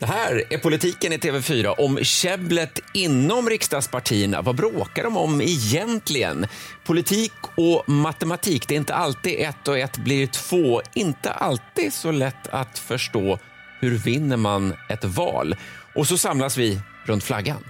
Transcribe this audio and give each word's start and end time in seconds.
Det 0.00 0.06
här 0.06 0.42
är 0.50 0.58
politiken 0.58 1.12
i 1.12 1.16
TV4 1.16 1.74
om 1.78 1.98
käbblet 2.02 2.80
inom 2.94 3.48
riksdagspartierna. 3.48 4.42
Vad 4.42 4.56
bråkar 4.56 5.04
de 5.04 5.16
om 5.16 5.40
egentligen? 5.40 6.46
Politik 6.84 7.32
och 7.56 7.88
matematik, 7.88 8.68
det 8.68 8.74
är 8.74 8.76
inte 8.76 8.94
alltid 8.94 9.40
ett 9.40 9.68
och 9.68 9.78
ett 9.78 9.96
blir 9.96 10.26
två. 10.26 10.82
Inte 10.94 11.30
alltid 11.30 11.92
så 11.92 12.10
lätt 12.10 12.48
att 12.48 12.78
förstå. 12.78 13.38
Hur 13.80 13.98
vinner 13.98 14.36
man 14.36 14.74
ett 14.88 15.04
val? 15.04 15.56
Och 15.94 16.06
så 16.06 16.18
samlas 16.18 16.56
vi 16.56 16.80
runt 17.06 17.24
flaggan. 17.24 17.64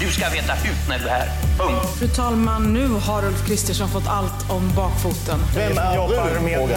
Du 0.00 0.12
ska 0.12 0.28
veta 0.28 0.52
hut 0.52 0.88
när 0.88 0.98
du 0.98 1.04
är 1.04 1.08
här. 1.08 1.28
Punkt. 1.58 1.98
Fru 1.98 2.08
talman, 2.08 2.72
nu 2.72 2.88
har 2.88 3.24
Ulf 3.24 3.46
Kristersson 3.46 3.88
fått 3.88 4.08
allt 4.08 4.50
om 4.50 4.72
bakfoten. 4.76 5.40
Vem 5.54 5.78
är 5.78 5.96
jobbar 5.96 6.30
brun? 6.30 6.44
med 6.44 6.68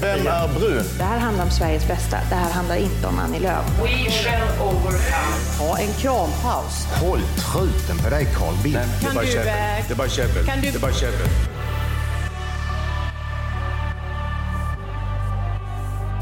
Vem 0.00 0.26
är 0.26 0.58
brun? 0.58 0.84
Det 0.98 1.04
här 1.04 1.18
handlar 1.18 1.44
om 1.44 1.50
Sveriges 1.50 1.88
bästa. 1.88 2.18
Det 2.28 2.34
här 2.34 2.50
handlar 2.50 2.76
inte 2.76 3.06
om 3.06 3.18
Annie 3.18 3.38
Lööf. 3.40 3.64
We 3.82 4.10
shall 4.10 4.68
overcome. 4.68 5.36
Ha 5.58 5.78
en 5.78 5.92
krampaus. 5.92 6.86
Håll 7.00 7.20
truten 7.36 7.98
på 7.98 8.10
dig 8.10 8.28
Carl 8.36 8.54
Bildt. 8.62 8.78
Det 9.00 9.06
är 9.06 9.14
bara 9.14 9.26
käbbel. 9.26 9.46
Det 9.88 10.74
är 10.74 10.78
bara 10.78 10.92
käbbel. 10.92 11.28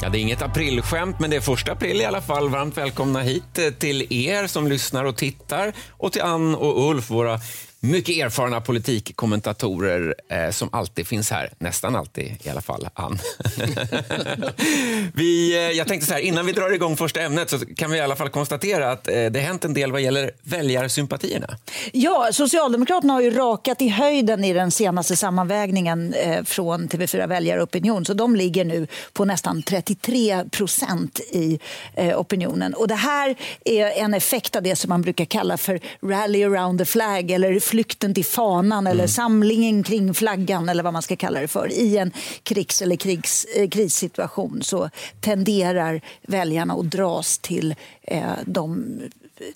Ja, 0.06 0.10
det 0.10 0.18
är 0.18 0.22
inget 0.22 0.42
aprilskämt, 0.42 1.20
men 1.20 1.30
det 1.30 1.36
är 1.36 1.40
första 1.40 1.72
april 1.72 2.00
i 2.00 2.04
alla 2.04 2.20
fall. 2.20 2.48
Varmt 2.48 2.76
välkomna 2.76 3.20
hit 3.20 3.58
eh, 3.58 3.70
till 3.70 4.12
er 4.12 4.46
som 4.46 4.66
lyssnar 4.66 5.04
och 5.04 5.16
tittar 5.16 5.72
och 5.90 6.12
till 6.12 6.22
Ann 6.22 6.54
och 6.54 6.90
Ulf, 6.90 7.10
våra 7.10 7.40
mycket 7.90 8.16
erfarna 8.24 8.60
politikkommentatorer 8.60 10.14
eh, 10.28 10.50
som 10.50 10.68
alltid 10.72 11.06
finns 11.06 11.30
här. 11.30 11.50
Nästan 11.58 11.96
alltid 11.96 12.36
i 12.42 12.48
alla 12.48 12.60
fall, 12.60 12.88
Ann. 12.94 13.18
vi, 15.14 15.54
eh, 15.54 15.60
jag 15.70 15.88
tänkte 15.88 16.06
så 16.06 16.14
här, 16.14 16.20
innan 16.20 16.46
vi 16.46 16.52
drar 16.52 16.70
igång 16.70 16.96
första 16.96 17.20
ämnet 17.20 17.50
så 17.50 17.58
kan 17.58 17.90
vi 17.90 17.96
i 17.96 18.00
alla 18.00 18.16
fall 18.16 18.28
konstatera 18.28 18.90
att 18.90 19.08
eh, 19.08 19.24
det 19.24 19.40
hänt 19.40 19.64
en 19.64 19.74
del 19.74 19.92
vad 19.92 20.00
gäller 20.00 20.30
väljarsympatierna. 20.42 21.56
Ja, 21.92 22.28
Socialdemokraterna 22.32 23.12
har 23.12 23.20
ju 23.20 23.30
rakat 23.30 23.82
i 23.82 23.88
höjden 23.88 24.44
i 24.44 24.52
den 24.52 24.70
senaste 24.70 25.16
sammanvägningen 25.16 26.14
eh, 26.14 26.44
från 26.44 26.88
TV4 26.88 27.26
Väljaropinion. 27.26 28.04
Så 28.04 28.14
de 28.14 28.36
ligger 28.36 28.64
nu 28.64 28.86
på 29.12 29.24
nästan 29.24 29.62
33 29.62 30.44
procent 30.50 31.20
i 31.20 31.58
eh, 31.94 32.20
opinionen. 32.20 32.74
Och 32.74 32.88
det 32.88 32.94
här 32.94 33.36
är 33.64 33.86
en 33.86 34.14
effekt 34.14 34.56
av 34.56 34.62
det 34.62 34.76
som 34.76 34.88
man 34.88 35.02
brukar 35.02 35.24
kalla 35.24 35.56
för 35.56 35.80
rally 36.02 36.44
around 36.44 36.78
the 36.78 36.84
flag 36.84 37.30
eller 37.30 37.60
flykten 37.76 38.14
till 38.14 38.24
fanan 38.24 38.86
eller 38.86 39.06
samlingen 39.06 39.82
kring 39.82 40.14
flaggan 40.14 40.68
eller 40.68 40.82
vad 40.82 40.92
man 40.92 41.02
ska 41.02 41.16
kalla 41.16 41.40
det 41.40 41.48
för. 41.48 41.72
I 41.72 41.96
en 41.96 42.12
krigs 42.42 42.82
eller 42.82 42.96
krigs, 42.96 43.44
eh, 43.44 43.68
krissituation 43.68 44.62
så 44.62 44.90
tenderar 45.20 46.00
väljarna 46.22 46.74
att 46.74 46.90
dras 46.90 47.38
till 47.38 47.74
eh, 48.02 48.22
de 48.46 48.86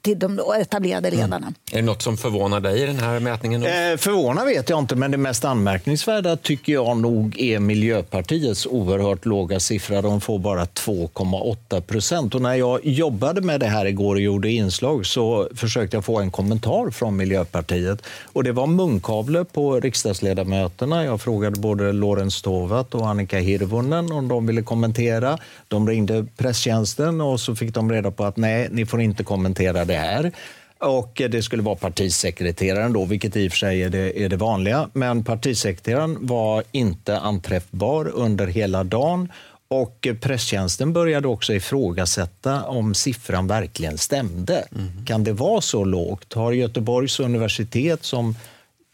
till 0.00 0.18
de 0.18 0.40
etablerade 0.60 1.10
ledarna. 1.10 1.52
Är 1.72 1.76
det 1.76 1.82
något 1.82 2.02
som 2.02 2.16
förvånar 2.16 2.60
dig 2.60 2.82
i 2.82 2.86
den 2.86 2.98
här 2.98 3.20
mätningen? 3.20 3.62
Eh, 3.62 3.96
förvånar 3.96 4.46
vet 4.46 4.68
jag 4.68 4.78
inte, 4.78 4.96
men 4.96 5.10
det 5.10 5.16
mest 5.16 5.44
anmärkningsvärda 5.44 6.36
tycker 6.36 6.72
jag 6.72 6.96
nog 6.96 7.40
är 7.40 7.58
Miljöpartiets 7.58 8.66
oerhört 8.66 9.26
låga 9.26 9.60
siffra. 9.60 10.02
De 10.02 10.20
får 10.20 10.38
bara 10.38 10.64
2,8 10.64 11.80
procent. 11.80 12.34
Och 12.34 12.42
när 12.42 12.54
jag 12.54 12.86
jobbade 12.86 13.40
med 13.40 13.60
det 13.60 13.66
här 13.66 13.86
igår 13.86 14.14
och 14.14 14.20
gjorde 14.20 14.50
inslag 14.50 15.06
så 15.06 15.48
försökte 15.54 15.96
jag 15.96 16.04
få 16.04 16.20
en 16.20 16.30
kommentar 16.30 16.90
från 16.90 17.16
Miljöpartiet. 17.16 18.02
Och 18.24 18.44
det 18.44 18.52
var 18.52 18.66
munkavle 18.66 19.44
på 19.44 19.80
riksdagsledamöterna. 19.80 21.04
Jag 21.04 21.20
frågade 21.20 21.60
både 21.60 21.92
Lorentz 21.92 22.42
Tovatt 22.42 22.94
och 22.94 23.08
Annika 23.08 23.38
Hirvonen 23.38 24.12
om 24.12 24.28
de 24.28 24.46
ville 24.46 24.62
kommentera. 24.62 25.38
De 25.68 25.88
ringde 25.88 26.26
presstjänsten 26.36 27.20
och 27.20 27.40
så 27.40 27.54
fick 27.56 27.74
de 27.74 27.92
reda 27.92 28.10
på 28.10 28.24
att 28.24 28.36
nej, 28.36 28.68
ni 28.70 28.86
får 28.86 29.00
inte 29.00 29.24
kommentera 29.24 29.69
det 29.72 29.94
här. 29.94 30.32
Och 30.78 31.22
det 31.30 31.42
skulle 31.42 31.62
vara 31.62 31.76
partisekreteraren 31.76 32.92
då, 32.92 33.04
vilket 33.04 33.36
i 33.36 33.48
och 33.48 33.52
för 33.52 33.58
sig 33.58 33.82
är 33.82 33.90
det, 33.90 34.22
är 34.22 34.28
det 34.28 34.36
vanliga. 34.36 34.88
Men 34.92 35.24
partisekreteraren 35.24 36.26
var 36.26 36.64
inte 36.72 37.18
anträffbar 37.18 38.08
under 38.08 38.46
hela 38.46 38.84
dagen. 38.84 39.32
Och 39.68 40.08
presstjänsten 40.20 40.92
började 40.92 41.28
också 41.28 41.54
ifrågasätta 41.54 42.62
om 42.62 42.94
siffran 42.94 43.46
verkligen 43.46 43.98
stämde. 43.98 44.64
Kan 45.06 45.24
det 45.24 45.32
vara 45.32 45.60
så 45.60 45.84
lågt? 45.84 46.32
Har 46.32 46.52
Göteborgs 46.52 47.20
universitet 47.20 48.04
som 48.04 48.36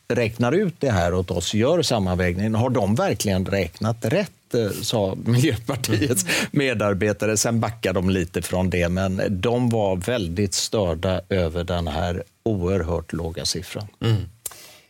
räknar 0.08 0.52
ut 0.52 0.74
det 0.78 0.90
här 0.90 1.14
åt 1.14 1.30
oss, 1.30 1.54
gör 1.54 1.82
sammanvägningen, 1.82 2.54
har 2.54 2.70
de 2.70 2.94
verkligen 2.94 3.46
räknat 3.46 4.04
rätt? 4.04 4.32
Eh, 4.54 4.70
sa 4.70 5.14
Miljöpartiets 5.24 6.26
medarbetare. 6.50 7.36
Sen 7.36 7.60
backade 7.60 7.98
de 7.98 8.10
lite 8.10 8.42
från 8.42 8.70
det, 8.70 8.88
men 8.88 9.22
de 9.28 9.68
var 9.68 9.96
väldigt 9.96 10.54
störda 10.54 11.20
över 11.28 11.64
den 11.64 11.88
här 11.88 12.22
oerhört 12.42 13.12
låga 13.12 13.44
siffran. 13.44 13.88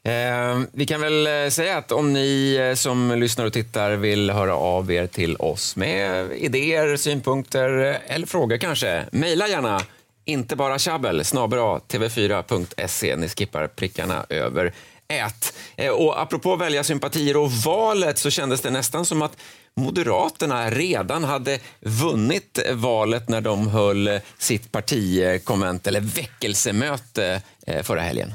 Eh, 0.06 0.60
vi 0.72 0.86
kan 0.86 1.00
väl 1.00 1.26
eh, 1.26 1.48
säga 1.48 1.78
att 1.78 1.92
om 1.92 2.12
ni 2.12 2.56
eh, 2.60 2.74
som 2.74 3.12
lyssnar 3.18 3.44
och 3.44 3.52
tittar 3.52 3.90
vill 3.90 4.30
höra 4.30 4.54
av 4.54 4.92
er 4.92 5.06
till 5.06 5.36
oss 5.36 5.76
med 5.76 6.32
idéer, 6.32 6.96
synpunkter 6.96 7.98
eller 8.06 8.26
frågor 8.26 8.56
kanske, 8.56 9.04
mejla 9.10 9.48
gärna 9.48 9.80
inte 10.24 10.56
bara 10.56 10.78
tjabbel, 10.78 11.24
snabel 11.24 11.58
tv4.se. 11.58 13.16
Ni 13.16 13.28
skippar 13.28 13.66
prickarna 13.66 14.26
över 14.28 14.72
ät. 15.08 15.54
Eh, 15.76 15.90
och 15.90 16.20
apropå 16.20 16.56
välja 16.56 16.84
sympatier 16.84 17.36
och 17.36 17.52
valet 17.52 18.18
så 18.18 18.30
kändes 18.30 18.60
det 18.60 18.70
nästan 18.70 19.06
som 19.06 19.22
att 19.22 19.36
Moderaterna 19.80 20.70
redan 20.70 21.24
hade 21.24 21.58
vunnit 21.80 22.58
valet 22.72 23.28
när 23.28 23.40
de 23.40 23.68
höll 23.68 24.20
sitt 24.38 24.72
partikonvent 24.72 25.86
eller 25.86 26.00
väckelsemöte 26.00 27.42
eh, 27.66 27.82
förra 27.82 28.00
helgen. 28.00 28.34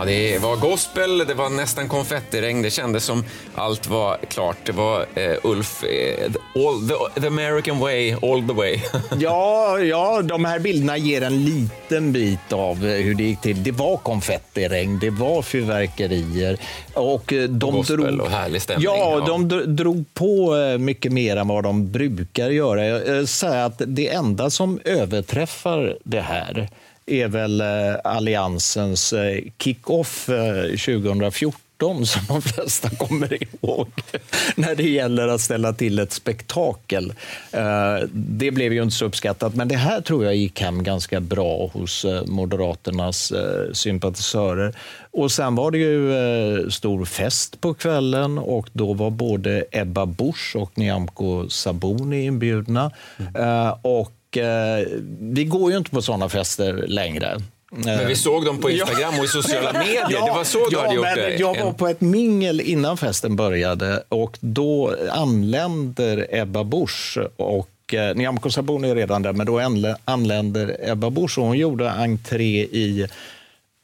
Ja, 0.00 0.06
det 0.06 0.38
var 0.38 0.56
gospel, 0.56 1.18
det 1.18 1.34
var 1.34 1.50
nästan 1.50 1.88
konfettiregn, 1.88 2.62
det 2.62 2.70
kändes 2.70 3.04
som 3.04 3.24
allt 3.54 3.86
var 3.88 4.16
klart. 4.28 4.56
Det 4.64 4.72
var 4.72 5.06
eh, 5.14 5.32
Ulf, 5.42 5.84
eh, 5.84 6.30
all, 6.54 6.88
the, 6.88 7.20
the 7.20 7.26
American 7.26 7.78
way, 7.78 8.12
all 8.12 8.42
the 8.48 8.52
way. 8.54 8.80
Ja, 9.18 9.78
ja, 9.78 10.22
de 10.22 10.44
här 10.44 10.58
bilderna 10.58 10.96
ger 10.96 11.22
en 11.22 11.44
liten 11.44 12.12
bit 12.12 12.52
av 12.52 12.86
eh, 12.86 12.92
hur 13.04 13.14
det 13.14 13.22
gick 13.22 13.40
till. 13.40 13.62
Det 13.62 13.70
var 13.72 13.96
konfettiregn, 13.96 14.98
det 14.98 15.10
var 15.10 15.42
fyrverkerier. 15.42 16.56
Och 16.94 17.32
eh, 17.32 17.42
de 17.48 17.72
gospel 17.72 17.96
drog, 17.96 18.20
och 18.20 18.30
härlig 18.30 18.62
stämning, 18.62 18.84
Ja, 18.84 19.16
ja. 19.18 19.26
de 19.26 19.50
dr- 19.50 19.66
drog 19.66 20.04
på 20.14 20.56
eh, 20.56 20.78
mycket 20.78 21.12
mer 21.12 21.36
än 21.36 21.48
vad 21.48 21.62
de 21.64 21.90
brukar 21.92 22.50
göra. 22.50 22.86
Jag 22.86 23.28
säger 23.28 23.64
att 23.64 23.82
det 23.86 24.08
enda 24.08 24.50
som 24.50 24.80
överträffar 24.84 25.96
det 26.04 26.20
här 26.20 26.68
är 27.12 27.28
väl 27.28 27.60
eh, 27.60 27.66
Alliansens 28.04 29.12
eh, 29.12 29.38
kick-off 29.58 30.28
eh, 30.28 30.62
2014 30.64 31.60
som 32.06 32.22
de 32.28 32.42
flesta 32.42 32.90
kommer 32.90 33.42
ihåg 33.42 33.88
när 34.56 34.74
det 34.74 34.88
gäller 34.90 35.28
att 35.28 35.40
ställa 35.40 35.72
till 35.72 35.98
ett 35.98 36.12
spektakel. 36.12 37.12
Eh, 37.52 37.96
Det 38.12 38.50
blev 38.50 38.72
ju 38.72 38.82
inte 38.82 38.94
så 38.96 39.04
uppskattat, 39.04 39.54
men 39.54 39.68
det 39.68 39.76
här 39.76 40.00
tror 40.00 40.24
jag 40.24 40.36
gick 40.36 40.60
hem 40.60 40.82
ganska 40.82 41.20
bra 41.20 41.70
hos 41.72 42.04
eh, 42.04 42.24
Moderaternas 42.26 43.32
eh, 43.32 43.72
sympatisörer. 43.72 44.74
Och 45.10 45.32
sen 45.32 45.54
var 45.54 45.70
det 45.70 45.78
ju 45.78 46.12
eh, 46.14 46.68
stor 46.68 47.04
fest 47.04 47.60
på 47.60 47.74
kvällen 47.74 48.38
och 48.38 48.68
då 48.72 48.92
var 48.92 49.10
både 49.10 49.64
Ebba 49.70 50.06
Busch 50.06 50.56
och 50.56 50.78
Nyamko 50.78 51.48
Sabuni 51.48 52.24
inbjudna. 52.24 52.90
Eh, 53.38 53.76
Och 53.82 54.12
eh, 54.36 54.86
vi 55.20 55.44
går 55.44 55.70
ju 55.72 55.78
inte 55.78 55.90
på 55.90 56.02
sådana 56.02 56.28
fester 56.28 56.84
längre. 56.86 57.36
Men 57.72 58.08
vi 58.08 58.16
såg 58.16 58.44
dem 58.44 58.58
på 58.60 58.70
Instagram 58.70 59.18
och 59.18 59.24
i 59.24 59.28
sociala 59.28 59.72
medier. 59.78 60.08
det 60.26 60.32
var 60.32 60.44
så 60.44 60.58
du 60.68 60.76
ja, 60.76 60.82
hade 60.82 60.94
gjort 60.94 61.04
det. 61.14 61.36
Jag 61.36 61.64
var 61.64 61.72
på 61.72 61.88
ett 61.88 62.00
mingel 62.00 62.60
innan 62.60 62.96
festen 62.96 63.36
började 63.36 64.02
och 64.08 64.38
då 64.40 64.96
anländer 65.10 66.26
Ebba 66.30 66.64
Busch 66.64 67.18
och 67.36 67.94
eh, 67.94 68.14
Nyamko 68.16 68.50
Sabuni 68.50 68.90
är 68.90 68.94
redan 68.94 69.22
där, 69.22 69.32
men 69.32 69.46
då 69.46 69.58
anlä- 69.60 69.96
anländer 70.04 70.76
Ebba 70.80 71.10
Busch 71.10 71.38
och 71.38 71.44
hon 71.44 71.58
gjorde 71.58 71.90
entré 71.90 72.62
i 72.62 73.06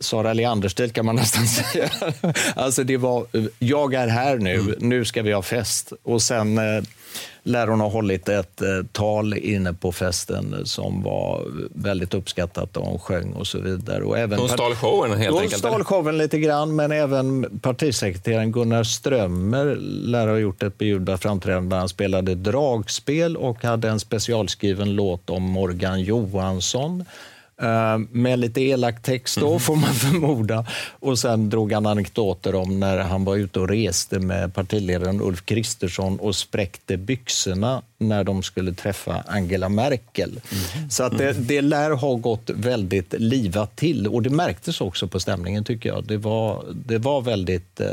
Sara 0.00 0.32
Leander-stil 0.32 0.90
kan 0.90 1.06
man 1.06 1.16
nästan 1.16 1.46
säga. 1.46 1.90
Alltså 2.54 2.84
det 2.84 2.96
var, 2.96 3.26
jag 3.58 3.94
är 3.94 4.08
här 4.08 4.36
nu, 4.38 4.76
nu 4.78 5.04
ska 5.04 5.22
vi 5.22 5.32
ha 5.32 5.42
fest. 5.42 5.92
Och 6.02 6.22
sen 6.22 6.58
eh, 6.58 6.82
lär 7.42 7.66
hon 7.66 7.80
ha 7.80 7.88
hållit 7.88 8.28
ett 8.28 8.62
eh, 8.62 8.68
tal 8.92 9.34
inne 9.34 9.72
på 9.72 9.92
festen 9.92 10.56
som 10.64 11.02
var 11.02 11.44
väldigt 11.74 12.14
uppskattat 12.14 12.76
och 12.76 12.86
hon 12.86 12.98
sjöng 12.98 13.32
och 13.32 13.46
så 13.46 13.58
vidare. 13.60 14.04
Och 14.04 14.18
även 14.18 14.38
Hon 14.38 14.48
stal 14.48 14.74
showen 14.74 15.18
helt 15.18 15.32
hon 15.34 15.42
enkelt. 15.42 15.58
stal 15.58 15.74
eller? 15.74 15.84
showen 15.84 16.18
lite 16.18 16.38
grann, 16.38 16.76
men 16.76 16.92
även 16.92 17.58
partisekreteraren 17.62 18.52
Gunnar 18.52 18.84
Strömmer 18.84 19.76
lär 19.80 20.26
ha 20.28 20.36
gjort 20.38 20.62
ett 20.62 20.78
beljudrat 20.78 21.22
framträdande 21.22 21.74
där 21.74 21.78
han 21.80 21.88
spelade 21.88 22.34
dragspel 22.34 23.36
och 23.36 23.62
hade 23.64 23.88
en 23.88 24.00
specialskriven 24.00 24.94
låt 24.94 25.30
om 25.30 25.42
Morgan 25.42 26.00
Johansson. 26.00 27.04
Eh, 27.62 27.98
Med 28.10 28.38
lite 28.38 28.60
elak 28.60 29.02
text 29.02 29.36
då, 29.40 29.58
får 29.58 29.76
man 29.76 29.94
förmoda. 29.94 30.66
Och 30.90 31.18
sen 31.18 31.50
drog 31.50 31.72
han 31.72 31.86
anekdoter 31.86 32.54
om 32.54 32.80
när 32.80 32.98
han 32.98 33.24
var 33.24 33.36
ute 33.36 33.60
och 33.60 33.68
reste 33.68 34.18
med 34.18 34.54
partiledaren 34.54 35.20
Ulf 35.20 35.44
Kristersson 35.44 36.20
och 36.20 36.36
spräckte 36.36 36.96
byxorna 36.96 37.82
när 37.98 38.24
de 38.24 38.42
skulle 38.42 38.72
träffa 38.72 39.24
Angela 39.26 39.68
Merkel. 39.68 40.40
Så 40.90 41.02
att 41.04 41.18
det, 41.18 41.32
det 41.32 41.60
lär 41.60 41.90
ha 41.90 42.14
gått 42.14 42.50
väldigt 42.50 43.14
livat 43.18 43.76
till 43.76 44.06
och 44.06 44.22
det 44.22 44.30
märktes 44.30 44.80
också 44.80 45.08
på 45.08 45.20
stämningen 45.20 45.64
tycker 45.64 45.88
jag. 45.88 46.04
Det 46.04 46.16
var, 46.16 46.64
det 46.86 46.98
var 46.98 47.20
väldigt 47.22 47.80
eh, 47.80 47.88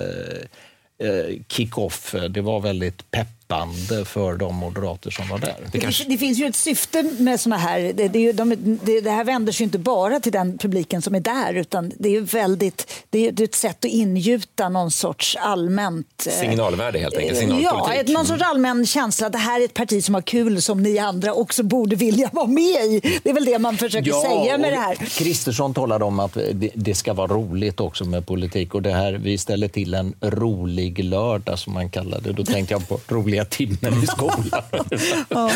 eh, 1.08 1.40
kick-off, 1.48 2.16
det 2.30 2.42
var 2.42 2.60
väldigt 2.60 3.12
peppande 3.54 4.06
för 4.06 4.36
de 4.36 4.56
moderater 4.56 5.12
som 5.12 5.28
var 5.28 5.38
där. 5.40 5.56
Det, 5.72 6.10
det 6.10 6.18
finns 6.18 6.38
ju 6.40 6.46
ett 6.46 6.56
syfte 6.56 7.04
med 7.04 7.40
såna 7.40 7.58
här... 7.58 7.80
Det, 7.94 8.08
det, 8.08 8.20
är 8.20 8.24
ju, 8.24 8.34
de, 8.34 8.80
det, 8.84 9.02
det 9.02 9.12
här 9.12 9.24
vänder 9.24 9.54
sig 9.54 9.64
ju 9.64 9.66
inte 9.66 9.78
bara 9.80 10.20
till 10.20 10.32
den 10.32 10.58
publiken 10.58 11.02
som 11.02 11.16
är 11.16 11.20
där 11.20 11.54
utan 11.54 11.92
det 12.00 12.16
är 12.16 12.22
väldigt, 12.22 12.94
det 13.10 13.28
är 13.28 13.42
ett 13.44 13.56
sätt 13.56 13.86
att 13.86 13.92
ingjuta 13.92 14.70
någon 14.70 14.92
sorts 14.92 15.38
allmänt... 15.40 16.28
eh, 16.28 16.34
Signalvärde 16.34 17.00
helt 17.00 17.18
enkelt, 17.18 17.34
Ja, 17.36 17.40
signalpolitik. 17.40 18.02
ett, 18.02 18.08
någon 18.14 18.26
sorts 18.26 18.44
allmän 18.44 18.86
känsla 18.86 19.28
att 19.28 19.34
det 19.34 19.40
här 19.40 19.62
är 19.62 19.66
ett 19.66 19.74
parti 19.74 20.04
som 20.04 20.16
har 20.16 20.22
kul 20.22 20.62
som 20.62 20.84
ni 20.84 21.00
andra 21.00 21.34
också 21.34 21.64
borde 21.64 21.96
vilja 21.96 22.30
vara 22.34 22.48
med 22.48 22.86
i. 22.86 23.20
Det 23.24 23.30
är 23.30 23.34
väl 23.34 23.46
det 23.46 23.60
man 23.60 23.78
försöker 23.78 24.12
säga 24.12 24.58
med 24.58 24.74
det 24.74 24.78
här. 24.80 24.96
Kristersson 24.96 25.74
talade 25.74 26.06
om 26.06 26.20
att 26.20 26.34
det, 26.34 26.70
det 26.76 26.96
ska 26.96 27.14
vara 27.14 27.28
roligt 27.28 27.80
också 27.80 28.06
med 28.06 28.26
politik. 28.28 28.74
och 28.76 28.82
det 28.82 28.92
här, 28.92 29.14
Vi 29.14 29.38
ställer 29.38 29.68
till 29.68 29.94
en 29.94 30.14
rolig 30.22 31.04
lördag, 31.04 31.60
som 31.60 31.74
man 31.74 31.90
kallar 31.90 32.22
det. 32.22 32.32
Då 32.34 32.44
tänkte 32.46 32.74
jag 32.74 32.88
på 32.88 33.00
roliga 33.08 33.43
timmen 33.46 34.04
i 34.04 34.08
skolan. 34.08 34.62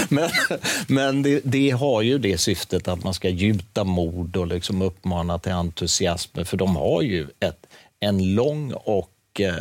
Men, 0.09 0.29
men 0.87 1.23
det, 1.23 1.41
det 1.43 1.69
har 1.69 2.01
ju 2.01 2.17
det 2.17 2.37
syftet 2.37 2.87
att 2.87 3.03
man 3.03 3.13
ska 3.13 3.29
gjuta 3.29 3.83
mod 3.83 4.37
och 4.37 4.47
liksom 4.47 4.81
uppmana 4.81 5.39
till 5.39 5.51
entusiasm. 5.51 6.43
För 6.45 6.57
de 6.57 6.75
har 6.75 7.01
ju 7.01 7.27
ett, 7.39 7.65
en 7.99 8.35
lång 8.35 8.73
och 8.73 9.11
eh, 9.39 9.55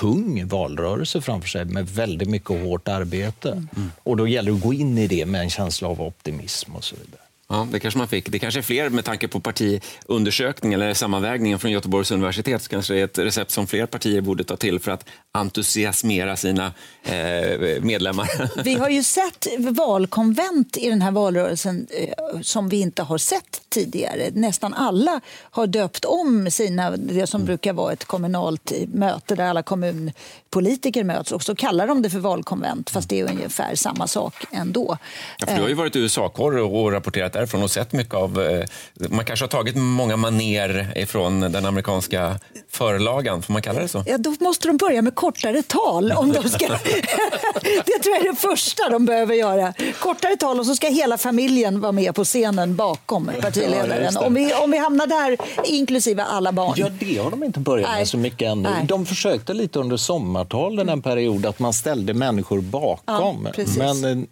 tung 0.00 0.46
valrörelse 0.46 1.20
framför 1.20 1.48
sig 1.48 1.64
med 1.64 1.88
väldigt 1.88 2.28
mycket 2.28 2.62
hårt 2.62 2.88
arbete. 2.88 3.66
Och 4.02 4.16
då 4.16 4.28
gäller 4.28 4.50
det 4.50 4.56
att 4.56 4.62
gå 4.62 4.72
in 4.72 4.98
i 4.98 5.06
det 5.06 5.26
med 5.26 5.40
en 5.40 5.50
känsla 5.50 5.88
av 5.88 6.02
optimism 6.02 6.76
och 6.76 6.84
så 6.84 6.96
vidare. 6.96 7.22
Ja, 7.52 7.68
det 7.70 7.80
kanske 7.80 7.98
man 7.98 8.08
fick. 8.08 8.28
Det 8.28 8.38
kanske 8.38 8.60
är 8.60 8.62
fler 8.62 8.90
med 8.90 9.04
tanke 9.04 9.28
på 9.28 9.40
partiundersökningen 9.40 10.82
eller 10.82 10.94
sammanvägningen 10.94 11.58
från 11.58 11.70
Göteborgs 11.70 12.10
universitet. 12.10 12.62
Så 12.62 12.70
kanske 12.70 12.94
det 12.94 13.00
är 13.00 13.04
ett 13.04 13.18
recept 13.18 13.50
som 13.50 13.66
fler 13.66 13.86
partier 13.86 14.20
borde 14.20 14.44
ta 14.44 14.56
till 14.56 14.80
för 14.80 14.90
att 14.90 15.04
entusiasmera 15.32 16.36
sina 16.36 16.72
eh, 17.02 17.82
medlemmar. 17.82 18.28
Vi 18.64 18.74
har 18.74 18.88
ju 18.88 19.02
sett 19.02 19.46
valkonvent 19.58 20.76
i 20.76 20.88
den 20.90 21.02
här 21.02 21.10
valrörelsen 21.10 21.86
eh, 21.90 22.40
som 22.40 22.68
vi 22.68 22.80
inte 22.80 23.02
har 23.02 23.18
sett 23.18 23.62
tidigare. 23.68 24.30
Nästan 24.32 24.74
alla 24.74 25.20
har 25.40 25.66
döpt 25.66 26.04
om 26.04 26.50
sina, 26.50 26.90
det 26.90 27.26
som 27.26 27.44
brukar 27.44 27.72
vara 27.72 27.92
ett 27.92 28.04
kommunalt 28.04 28.72
möte 28.88 29.34
där 29.34 29.44
alla 29.44 29.62
kommunpolitiker 29.62 31.04
möts 31.04 31.32
och 31.32 31.42
så 31.42 31.54
kallar 31.54 31.86
de 31.86 32.02
det 32.02 32.10
för 32.10 32.18
valkonvent 32.18 32.90
fast 32.90 33.08
det 33.08 33.20
är 33.20 33.30
ungefär 33.30 33.74
samma 33.74 34.06
sak 34.06 34.34
ändå. 34.50 34.98
Ja, 35.38 35.46
för 35.46 35.54
du 35.54 35.60
har 35.62 35.68
ju 35.68 35.74
varit 35.74 35.96
i 35.96 35.98
USA-korre 35.98 36.62
och 36.62 36.92
rapporterat 36.92 37.41
därifrån 37.42 37.62
och 37.62 37.70
sett 37.70 37.92
mycket 37.92 38.14
av... 38.14 38.40
Eh, 38.42 38.64
man 39.10 39.24
kanske 39.24 39.44
har 39.44 39.48
tagit 39.48 39.76
många 39.76 40.16
maner 40.16 40.92
ifrån 40.96 41.40
den 41.40 41.66
amerikanska 41.66 42.38
förlagan, 42.70 43.42
får 43.42 43.52
man 43.52 43.62
kalla 43.62 43.80
det 43.80 43.88
så? 43.88 44.04
Ja, 44.06 44.18
då 44.18 44.34
måste 44.40 44.68
de 44.68 44.76
börja 44.76 45.02
med 45.02 45.14
kortare 45.14 45.62
tal. 45.62 46.12
Om 46.12 46.32
de 46.32 46.48
ska... 46.48 46.66
det 47.84 47.98
tror 48.02 48.14
jag 48.16 48.26
är 48.26 48.30
det 48.30 48.36
första 48.36 48.88
de 48.88 49.06
behöver 49.06 49.34
göra. 49.34 49.74
Kortare 50.00 50.36
tal 50.36 50.60
och 50.60 50.66
så 50.66 50.74
ska 50.74 50.88
hela 50.88 51.18
familjen 51.18 51.80
vara 51.80 51.92
med 51.92 52.14
på 52.14 52.24
scenen 52.24 52.76
bakom 52.76 53.30
Ja, 53.34 53.42
partiledaren. 53.42 54.14
det. 54.14 54.20
om, 54.20 54.34
vi, 54.34 54.54
om 54.54 54.70
vi 54.70 54.78
hamnar 54.78 55.06
där, 55.06 55.36
inklusive 55.64 56.22
alla 56.22 56.52
barn. 56.52 56.74
Ja, 56.76 56.88
det 57.00 57.18
har 57.18 57.30
de 57.30 57.44
inte 57.44 57.60
börjat 57.60 57.88
Nej. 57.90 57.98
med 58.00 58.08
så 58.08 58.16
mycket 58.18 58.48
ännu. 58.48 58.62
Nej. 58.62 58.86
De 58.86 59.06
försökte 59.06 59.54
lite 59.54 59.78
under 59.78 59.96
sommartalen 59.96 60.88
en 60.88 61.02
period 61.02 61.46
att 61.46 61.58
man 61.58 61.72
ställde 61.72 62.14
människor 62.14 62.60
bakom. 62.60 63.48
Ja. 63.56 63.62
Mm. 63.62 63.98
men 64.00 64.28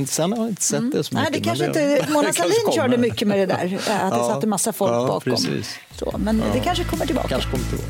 eh, 0.00 0.06
sen 0.06 0.32
har 0.32 0.38
jag 0.38 0.48
inte 0.48 0.62
sett 0.62 0.92
det 0.92 1.04
så 1.04 1.14
Nej, 1.14 1.24
mycket. 1.24 1.42
det 1.42 1.48
kanske 1.48 1.66
inte, 1.66 2.06
Mona 2.12 2.32
Sahlin 2.32 2.51
kommer. 2.64 2.76
körde 2.76 2.96
mycket 2.98 3.28
med 3.28 3.38
det 3.38 3.46
där. 3.46 3.64
Att 4.02 4.10
det 4.12 4.16
Ja. 4.18 4.28
satt 4.34 4.44
en 4.44 4.50
massa 4.50 4.72
folk 4.72 4.92
Ja, 4.92 5.06
bakom. 5.06 5.32
precis. 5.32 5.74
Så, 5.98 6.14
men 6.18 6.42
det 6.52 6.60
kanske 6.60 6.84
kommer 6.84 7.06
tillbaka. 7.06 7.28
Kanske 7.28 7.50
kommer 7.50 7.64
tillbaka. 7.64 7.88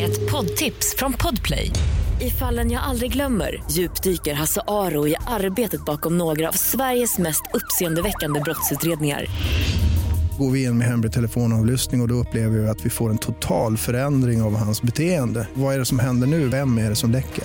Ett 0.00 0.30
poddtips 0.30 0.94
från 0.96 1.12
Podplay. 1.12 1.70
I 2.20 2.30
fallen 2.30 2.70
jag 2.70 2.82
aldrig 2.82 3.12
glömmer 3.12 3.62
djupdyker 3.70 4.34
Hasse 4.34 4.60
Aro 4.66 5.08
i 5.08 5.14
arbetet 5.26 5.84
bakom 5.84 6.18
några 6.18 6.48
av 6.48 6.52
Sveriges 6.52 7.18
mest 7.18 7.42
uppseendeväckande 7.52 8.40
brottsutredningar. 8.40 9.26
Går 10.38 10.50
vi 10.50 10.64
in 10.64 10.78
med 10.78 10.86
hemlig 10.86 11.12
telefonavlyssning 11.12 12.00
och, 12.00 12.04
och 12.04 12.08
då 12.08 12.14
upplever 12.14 12.58
vi 12.58 12.68
att 12.68 12.86
vi 12.86 12.90
får 12.90 13.10
en 13.10 13.18
total 13.18 13.76
förändring 13.76 14.42
av 14.42 14.56
hans 14.56 14.82
beteende. 14.82 15.46
Vad 15.54 15.74
är 15.74 15.78
det 15.78 15.84
som 15.84 15.98
händer 15.98 16.26
nu? 16.26 16.48
Vem 16.48 16.78
är 16.78 16.88
det 16.90 16.96
som 16.96 17.10
läcker? 17.10 17.44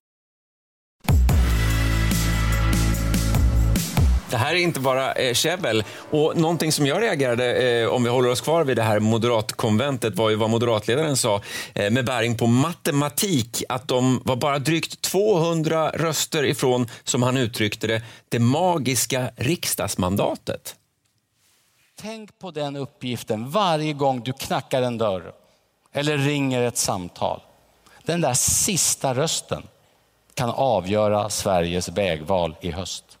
Det 4.31 4.37
här 4.37 4.53
är 4.53 4.57
inte 4.57 4.79
bara 4.79 5.13
eh, 5.13 5.33
käbbel. 5.33 5.83
Och 6.11 6.37
någonting 6.37 6.71
som 6.71 6.85
jag 6.85 7.01
reagerade, 7.01 7.79
eh, 7.81 7.87
om 7.87 8.03
vi 8.03 8.09
håller 8.09 8.29
oss 8.29 8.41
kvar 8.41 8.63
vid 8.63 8.77
det 8.77 8.83
här 8.83 8.99
moderatkonventet, 8.99 10.15
var 10.15 10.29
ju 10.29 10.35
vad 10.35 10.49
moderatledaren 10.49 11.17
sa 11.17 11.41
eh, 11.73 11.91
med 11.91 12.05
bäring 12.05 12.37
på 12.37 12.47
matematik, 12.47 13.63
att 13.69 13.87
de 13.87 14.21
var 14.25 14.35
bara 14.35 14.59
drygt 14.59 15.01
200 15.01 15.89
röster 15.89 16.43
ifrån, 16.45 16.87
som 17.03 17.23
han 17.23 17.37
uttryckte 17.37 17.87
det, 17.87 18.01
det 18.29 18.39
magiska 18.39 19.31
riksdagsmandatet. 19.35 20.75
Tänk 22.01 22.39
på 22.39 22.51
den 22.51 22.75
uppgiften 22.75 23.49
varje 23.49 23.93
gång 23.93 24.21
du 24.23 24.33
knackar 24.33 24.81
en 24.81 24.97
dörr 24.97 25.33
eller 25.93 26.17
ringer 26.17 26.61
ett 26.61 26.77
samtal. 26.77 27.41
Den 28.03 28.21
där 28.21 28.33
sista 28.33 29.13
rösten 29.13 29.63
kan 30.33 30.49
avgöra 30.49 31.29
Sveriges 31.29 31.89
vägval 31.89 32.55
i 32.61 32.71
höst. 32.71 33.17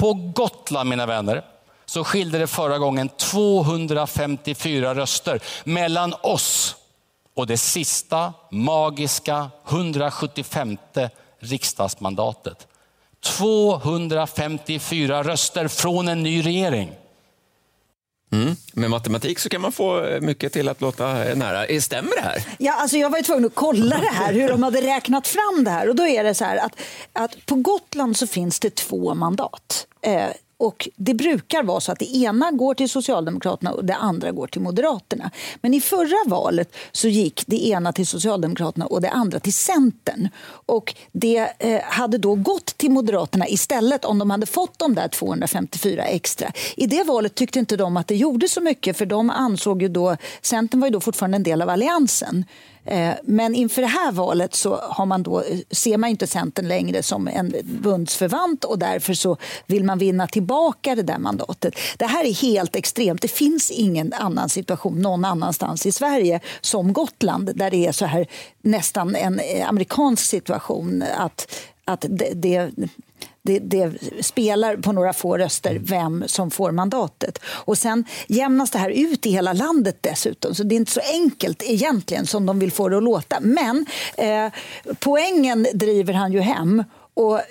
På 0.00 0.12
Gotland, 0.12 0.90
mina 0.90 1.06
vänner, 1.06 1.44
så 1.86 2.04
skilde 2.04 2.38
det 2.38 2.46
förra 2.46 2.78
gången 2.78 3.08
254 3.08 4.94
röster 4.94 5.40
mellan 5.64 6.14
oss 6.22 6.76
och 7.34 7.46
det 7.46 7.56
sista 7.56 8.32
magiska 8.50 9.50
175 9.68 10.78
riksdagsmandatet. 11.38 12.66
254 13.24 15.22
röster 15.22 15.68
från 15.68 16.08
en 16.08 16.22
ny 16.22 16.42
regering. 16.42 16.92
Mm. 18.32 18.56
Med 18.72 18.90
matematik 18.90 19.38
så 19.38 19.48
kan 19.48 19.60
man 19.60 19.72
få 19.72 20.18
mycket 20.20 20.52
till 20.52 20.68
att 20.68 20.80
låta 20.80 21.12
nära. 21.14 21.66
Eh, 21.66 21.80
stämmer 21.80 22.10
det 22.16 22.22
här? 22.22 22.42
Ja, 22.58 22.72
alltså 22.72 22.96
jag 22.96 23.10
var 23.10 23.18
ju 23.18 23.24
tvungen 23.24 23.44
att 23.44 23.54
kolla 23.54 23.98
det 23.98 24.10
här, 24.12 24.32
hur 24.32 24.48
de 24.48 24.62
hade 24.62 24.80
räknat 24.80 25.28
fram 25.28 25.64
det 25.64 25.70
här. 25.70 25.88
Och 25.88 25.96
då 25.96 26.06
är 26.06 26.24
det 26.24 26.34
så 26.34 26.44
här 26.44 26.56
att, 26.56 26.80
att 27.12 27.46
på 27.46 27.54
Gotland 27.54 28.16
så 28.16 28.26
finns 28.26 28.60
det 28.60 28.74
två 28.74 29.14
mandat. 29.14 29.86
Eh, 30.02 30.28
och 30.60 30.88
Det 30.96 31.14
brukar 31.14 31.62
vara 31.62 31.80
så 31.80 31.92
att 31.92 31.98
det 31.98 32.16
ena 32.16 32.50
går 32.50 32.74
till 32.74 32.88
Socialdemokraterna 32.88 33.72
och 33.72 33.84
det 33.84 33.94
andra 33.94 34.32
går 34.32 34.46
till 34.46 34.60
Moderaterna. 34.60 35.30
Men 35.60 35.74
i 35.74 35.80
förra 35.80 36.30
valet 36.30 36.76
så 36.92 37.08
gick 37.08 37.42
det 37.46 37.66
ena 37.66 37.92
till 37.92 38.06
Socialdemokraterna 38.06 38.86
och 38.86 39.00
det 39.00 39.10
andra 39.10 39.40
till 39.40 39.52
Centern. 39.52 40.28
Och 40.66 40.94
Det 41.12 41.52
eh, 41.58 41.80
hade 41.82 42.18
då 42.18 42.34
gått 42.34 42.66
till 42.66 42.90
Moderaterna 42.90 43.48
istället 43.48 44.04
om 44.04 44.18
de 44.18 44.30
hade 44.30 44.46
fått 44.46 44.78
de 44.78 44.94
där 44.94 45.08
254 45.08 46.04
extra. 46.04 46.52
I 46.76 46.86
det 46.86 47.04
valet 47.04 47.34
tyckte 47.34 47.58
inte 47.58 47.76
de 47.76 47.96
att 47.96 48.08
det 48.08 48.16
gjorde 48.16 48.48
så 48.48 48.60
mycket 48.60 48.96
för 48.96 49.06
de 49.06 49.30
ansåg 49.30 49.82
ju 49.82 49.88
då, 49.88 50.16
Centern 50.42 50.80
var 50.80 50.88
ju 50.88 50.92
då 50.92 51.00
fortfarande 51.00 51.36
en 51.36 51.42
del 51.42 51.62
av 51.62 51.68
Alliansen. 51.68 52.44
Eh, 52.84 53.12
men 53.22 53.54
inför 53.54 53.82
det 53.82 53.88
här 53.88 54.12
valet 54.12 54.54
så 54.54 54.76
har 54.76 55.06
man 55.06 55.22
då, 55.22 55.40
eh, 55.40 55.58
ser 55.70 55.96
man 55.96 56.10
inte 56.10 56.26
Centern 56.26 56.68
längre 56.68 57.02
som 57.02 57.28
en 57.28 57.54
bundsförvant 57.64 58.64
och 58.64 58.78
därför 58.78 59.14
så 59.14 59.36
vill 59.66 59.84
man 59.84 59.98
vinna 59.98 60.26
tillbaka 60.26 60.94
det 60.94 61.02
där 61.02 61.18
mandatet. 61.18 61.74
Det 61.98 62.06
här 62.06 62.24
är 62.24 62.34
helt 62.34 62.76
extremt. 62.76 63.22
Det 63.22 63.28
finns 63.28 63.70
ingen 63.70 64.12
annan 64.12 64.48
situation 64.48 65.02
någon 65.02 65.24
annanstans 65.24 65.86
i 65.86 65.92
Sverige 65.92 66.40
som 66.60 66.92
Gotland 66.92 67.50
där 67.54 67.70
det 67.70 67.86
är 67.86 67.92
så 67.92 68.06
här 68.06 68.26
nästan 68.62 69.16
en 69.16 69.40
eh, 69.40 69.68
amerikansk 69.68 70.24
situation 70.24 71.04
att, 71.16 71.54
att 71.84 72.04
det, 72.08 72.32
det 72.34 72.70
det, 73.58 73.58
det, 73.58 73.92
spelar 74.20 74.76
på 74.76 74.92
några 74.92 75.12
få 75.12 75.38
röster 75.38 75.80
vem 75.82 76.24
som 76.26 76.50
får 76.50 76.70
mandatet. 76.70 77.38
Och 77.44 77.78
Sen 77.78 78.04
jämnas 78.26 78.70
det 78.70 78.78
här 78.78 78.90
ut 78.90 79.26
i 79.26 79.30
hela 79.30 79.52
landet 79.52 79.96
dessutom, 80.00 80.54
så 80.54 80.62
det 80.62 80.74
är 80.74 80.76
inte 80.76 80.92
så 80.92 81.00
enkelt 81.12 81.62
egentligen 81.66 82.26
som 82.26 82.46
de 82.46 82.58
vill 82.58 82.72
få 82.72 82.88
det 82.88 82.96
att 82.96 83.02
låta. 83.02 83.40
Men 83.40 83.86
eh, 84.16 84.52
poängen 84.98 85.66
driver 85.74 86.12
han 86.12 86.32
ju 86.32 86.40
hem. 86.40 86.84
Och 87.14 87.38
eh, 87.38 87.44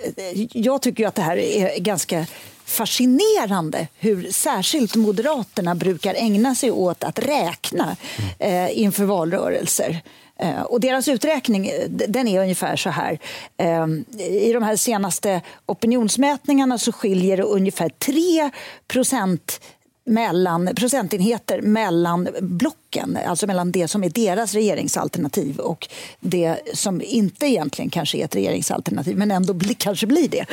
Jag 0.53 0.82
tycker 0.82 1.08
att 1.08 1.15
det 1.15 1.22
här 1.22 1.38
är 1.38 1.79
ganska 1.79 2.25
fascinerande 2.65 3.88
hur 4.00 4.32
särskilt 4.32 4.96
Moderaterna 4.96 5.75
brukar 5.75 6.13
ägna 6.13 6.56
sig 6.56 6.72
åt 6.72 7.03
att 7.03 7.20
räkna 7.20 7.98
eh, 8.39 8.79
inför 8.79 9.03
valrörelser. 9.03 10.01
Eh, 10.39 10.62
och 10.62 10.79
deras 10.79 11.08
uträkning 11.08 11.67
eh, 11.67 11.89
den 11.89 12.27
är 12.27 12.41
ungefär 12.41 12.75
så 12.75 12.89
här. 12.89 13.19
Ehm, 13.58 14.05
I 14.19 14.53
de 14.53 14.63
här 14.63 14.75
senaste 14.75 15.41
opinionsmätningarna 15.65 16.77
så 16.77 16.91
skiljer 16.91 17.38
det 17.38 17.43
ungefär 17.43 17.89
3 17.89 18.50
procent 18.88 19.62
mellan, 20.05 20.69
procentenheter 20.75 21.62
mellan 21.62 22.27
blocken, 22.41 23.17
alltså 23.27 23.48
mellan 23.48 23.72
det 23.72 23.88
som 23.88 24.03
är 24.03 24.10
deras 24.10 24.53
regeringsalternativ 24.53 25.60
och 25.60 25.88
det 26.19 26.60
som 26.74 27.01
inte 27.01 27.46
egentligen 27.46 27.89
kanske 27.89 28.17
är 28.17 28.25
ett 28.25 28.36
regeringsalternativ, 28.36 29.17
men 29.17 29.31
ändå 29.31 29.53
bli, 29.53 29.74
kanske 29.74 30.08
blir 30.08 30.29
det. 30.29 30.46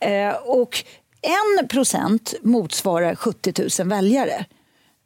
Eh, 0.00 0.34
och 0.34 0.84
en 1.22 1.68
procent 1.68 2.34
motsvarar 2.42 3.14
70 3.14 3.82
000 3.82 3.88
väljare. 3.88 4.46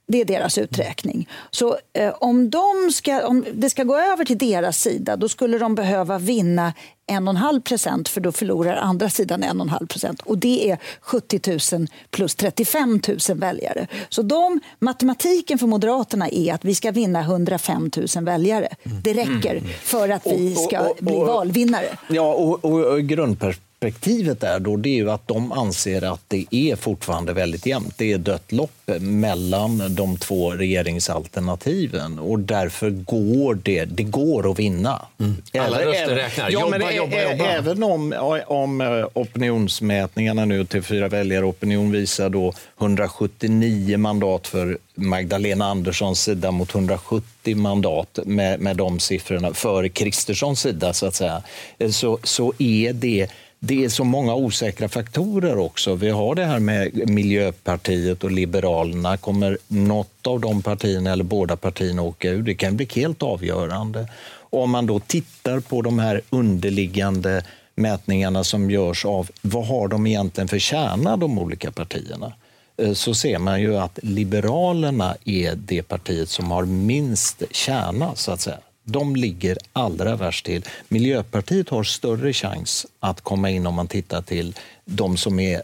Det 0.08 0.20
är 0.20 0.24
deras 0.24 0.58
uträkning. 0.58 1.28
Så 1.50 1.76
eh, 1.92 2.14
om, 2.20 2.50
de 2.50 2.92
ska, 2.92 3.26
om 3.26 3.44
det 3.54 3.70
ska 3.70 3.84
gå 3.84 3.96
över 3.96 4.24
till 4.24 4.38
deras 4.38 4.80
sida 4.80 5.16
då 5.16 5.28
skulle 5.28 5.58
de 5.58 5.74
behöva 5.74 6.18
vinna 6.18 6.72
1,5 7.10 7.60
procent 7.60 8.08
för 8.08 8.20
då 8.20 8.32
förlorar 8.32 8.76
andra 8.76 9.10
sidan 9.10 9.44
1,5 9.44 9.86
procent. 9.86 10.20
Och 10.20 10.38
det 10.38 10.70
är 10.70 10.78
70 11.00 11.76
000 11.76 11.86
plus 12.10 12.34
35 12.34 13.00
000 13.28 13.38
väljare. 13.38 13.86
Så 14.08 14.22
de, 14.22 14.60
matematiken 14.78 15.58
för 15.58 15.66
Moderaterna 15.66 16.28
är 16.28 16.54
att 16.54 16.64
vi 16.64 16.74
ska 16.74 16.90
vinna 16.90 17.20
105 17.20 17.90
000 18.16 18.24
väljare. 18.24 18.68
Det 19.04 19.12
räcker 19.12 19.56
mm. 19.56 19.70
för 19.82 20.08
att 20.08 20.26
vi 20.26 20.54
ska 20.54 20.94
bli 21.00 21.14
valvinnare. 21.14 21.98
Ja, 22.08 22.34
och, 22.34 22.64
och, 22.64 22.80
och 22.80 23.00
grundperspektivet 23.02 23.67
perspektivet 23.80 24.42
är 24.42 24.60
då 24.60 24.76
det 24.76 24.88
är 24.88 24.94
ju 24.94 25.10
att 25.10 25.28
de 25.28 25.52
anser 25.52 26.12
att 26.12 26.20
det 26.28 26.46
är 26.50 26.76
fortfarande 26.76 27.32
väldigt 27.32 27.66
jämnt. 27.66 27.94
Det 27.98 28.12
är 28.12 28.18
dött 28.18 28.52
lopp 28.52 28.70
mellan 29.00 29.94
de 29.94 30.16
två 30.16 30.50
regeringsalternativen 30.50 32.18
och 32.18 32.38
därför 32.38 32.90
går 32.90 33.58
det, 33.62 33.84
det 33.84 34.02
går 34.02 34.50
att 34.50 34.58
vinna. 34.58 35.06
Mm. 35.20 35.36
Alla 35.58 35.80
även, 35.80 35.92
röster 35.92 36.14
räknar. 36.14 36.44
Ja, 36.44 36.60
jobba, 36.60 36.78
men 36.78 36.96
jobba, 36.96 37.22
jobba. 37.22 37.44
Även 37.44 37.82
om, 37.82 38.14
om 38.46 38.80
eh, 38.80 39.06
opinionsmätningarna 39.14 40.44
nu 40.44 40.64
till 40.64 40.82
fyra 40.82 41.08
väljare 41.08 41.44
opinion 41.44 41.92
visar 41.92 42.30
då 42.30 42.52
179 42.80 43.98
mandat 43.98 44.46
för 44.46 44.78
Magdalena 44.94 45.64
Anderssons 45.66 46.22
sida 46.22 46.50
mot 46.50 46.74
170 46.74 47.56
mandat 47.56 48.18
med, 48.24 48.60
med 48.60 48.76
de 48.76 48.98
siffrorna 48.98 49.54
för 49.54 49.88
Kristerssons 49.88 50.60
sida 50.60 50.92
så 50.92 51.06
att 51.06 51.14
säga, 51.14 51.42
så, 51.90 52.18
så 52.22 52.52
är 52.58 52.92
det 52.92 53.28
det 53.60 53.84
är 53.84 53.88
så 53.88 54.04
många 54.04 54.34
osäkra 54.34 54.88
faktorer 54.88 55.58
också. 55.58 55.94
Vi 55.94 56.10
har 56.10 56.34
det 56.34 56.44
här 56.44 56.58
med 56.58 57.10
Miljöpartiet 57.10 58.24
och 58.24 58.30
Liberalerna. 58.30 59.16
Kommer 59.16 59.58
något 59.68 60.26
av 60.26 60.40
de 60.40 60.62
partierna 60.62 61.12
eller 61.12 61.24
båda 61.24 61.56
partierna 61.56 62.02
åka 62.02 62.30
ur? 62.30 62.42
Det 62.42 62.54
kan 62.54 62.76
bli 62.76 62.88
helt 62.94 63.22
avgörande. 63.22 64.08
Och 64.50 64.62
om 64.62 64.70
man 64.70 64.86
då 64.86 65.00
tittar 65.00 65.60
på 65.60 65.82
de 65.82 65.98
här 65.98 66.20
underliggande 66.30 67.42
mätningarna 67.74 68.44
som 68.44 68.70
görs 68.70 69.04
av 69.04 69.30
vad 69.42 69.66
har 69.66 69.88
de 69.88 70.06
egentligen 70.06 70.48
för 70.48 70.58
kärna, 70.58 71.16
de 71.16 71.38
olika 71.38 71.70
partierna? 71.70 72.32
Eh, 72.76 72.92
så 72.92 73.14
ser 73.14 73.38
man 73.38 73.60
ju 73.60 73.76
att 73.76 73.98
Liberalerna 74.02 75.16
är 75.24 75.54
det 75.54 75.82
partiet 75.82 76.28
som 76.28 76.50
har 76.50 76.64
minst 76.64 77.42
kärna, 77.50 78.14
så 78.14 78.32
att 78.32 78.40
säga 78.40 78.58
de 78.88 79.16
ligger 79.16 79.58
allra 79.72 80.16
värst 80.16 80.46
till. 80.46 80.64
Miljöpartiet 80.88 81.68
har 81.68 81.82
större 81.82 82.32
chans 82.32 82.86
att 83.00 83.20
komma 83.20 83.50
in 83.50 83.66
om 83.66 83.74
man 83.74 83.88
tittar 83.88 84.22
till 84.22 84.54
de 84.84 85.16
som 85.16 85.38
är 85.40 85.62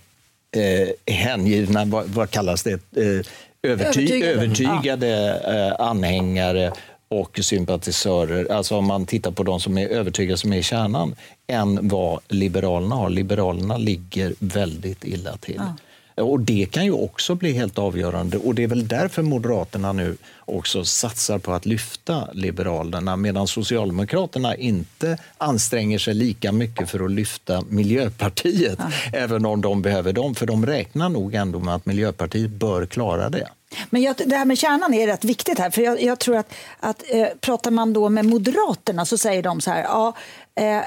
eh, 0.56 1.14
hängivna, 1.14 1.84
vad, 1.84 2.06
vad 2.06 2.30
kallas 2.30 2.62
det, 2.62 2.72
eh, 2.72 3.02
överty 3.02 3.30
övertygade, 3.62 4.32
övertygade 4.32 5.40
eh, 5.78 5.86
anhängare 5.86 6.72
och 7.08 7.38
sympatisörer, 7.42 8.52
alltså 8.52 8.76
om 8.76 8.84
man 8.84 9.06
tittar 9.06 9.30
på 9.30 9.42
de 9.42 9.60
som 9.60 9.78
är 9.78 9.88
övertygade 9.88 10.36
som 10.36 10.52
är 10.52 10.56
i 10.56 10.62
kärnan, 10.62 11.14
än 11.46 11.88
vad 11.88 12.20
Liberalerna 12.28 12.94
har. 12.94 13.10
Liberalerna 13.10 13.76
ligger 13.76 14.34
väldigt 14.38 15.04
illa 15.04 15.36
till. 15.36 15.54
Ja. 15.58 15.76
Och 16.16 16.40
Det 16.40 16.66
kan 16.70 16.84
ju 16.84 16.92
också 16.92 17.34
bli 17.34 17.52
helt 17.52 17.78
avgörande. 17.78 18.38
och 18.38 18.54
Det 18.54 18.62
är 18.62 18.68
väl 18.68 18.88
därför 18.88 19.22
Moderaterna 19.22 19.92
nu 19.92 20.16
också 20.44 20.84
satsar 20.84 21.38
på 21.38 21.52
att 21.52 21.66
lyfta 21.66 22.28
Liberalerna 22.32 23.16
medan 23.16 23.46
Socialdemokraterna 23.46 24.56
inte 24.56 25.18
anstränger 25.38 25.98
sig 25.98 26.14
lika 26.14 26.52
mycket 26.52 26.90
för 26.90 27.04
att 27.04 27.10
lyfta 27.10 27.62
Miljöpartiet, 27.68 28.78
ja. 28.78 29.18
även 29.18 29.46
om 29.46 29.60
de 29.60 29.82
behöver 29.82 30.12
dem. 30.12 30.34
För 30.34 30.46
de 30.46 30.66
räknar 30.66 31.08
nog 31.08 31.34
ändå 31.34 31.58
med 31.58 31.74
att 31.74 31.86
Miljöpartiet 31.86 32.50
bör 32.50 32.86
klara 32.86 33.30
det. 33.30 33.48
Men 33.90 34.02
jag, 34.02 34.16
det 34.26 34.36
här 34.36 34.44
med 34.44 34.58
kärnan 34.58 34.94
är 34.94 35.06
rätt 35.06 35.24
viktigt 35.24 35.58
här. 35.58 35.70
För 35.70 35.82
jag, 35.82 36.02
jag 36.02 36.18
tror 36.18 36.36
att, 36.36 36.54
att 36.80 37.02
eh, 37.08 37.26
pratar 37.40 37.70
man 37.70 37.92
då 37.92 38.08
med 38.08 38.24
Moderaterna 38.24 39.04
så 39.04 39.18
säger 39.18 39.42
de 39.42 39.60
så 39.60 39.70
här... 39.70 39.82
Ja, 39.82 40.14
eh, 40.54 40.84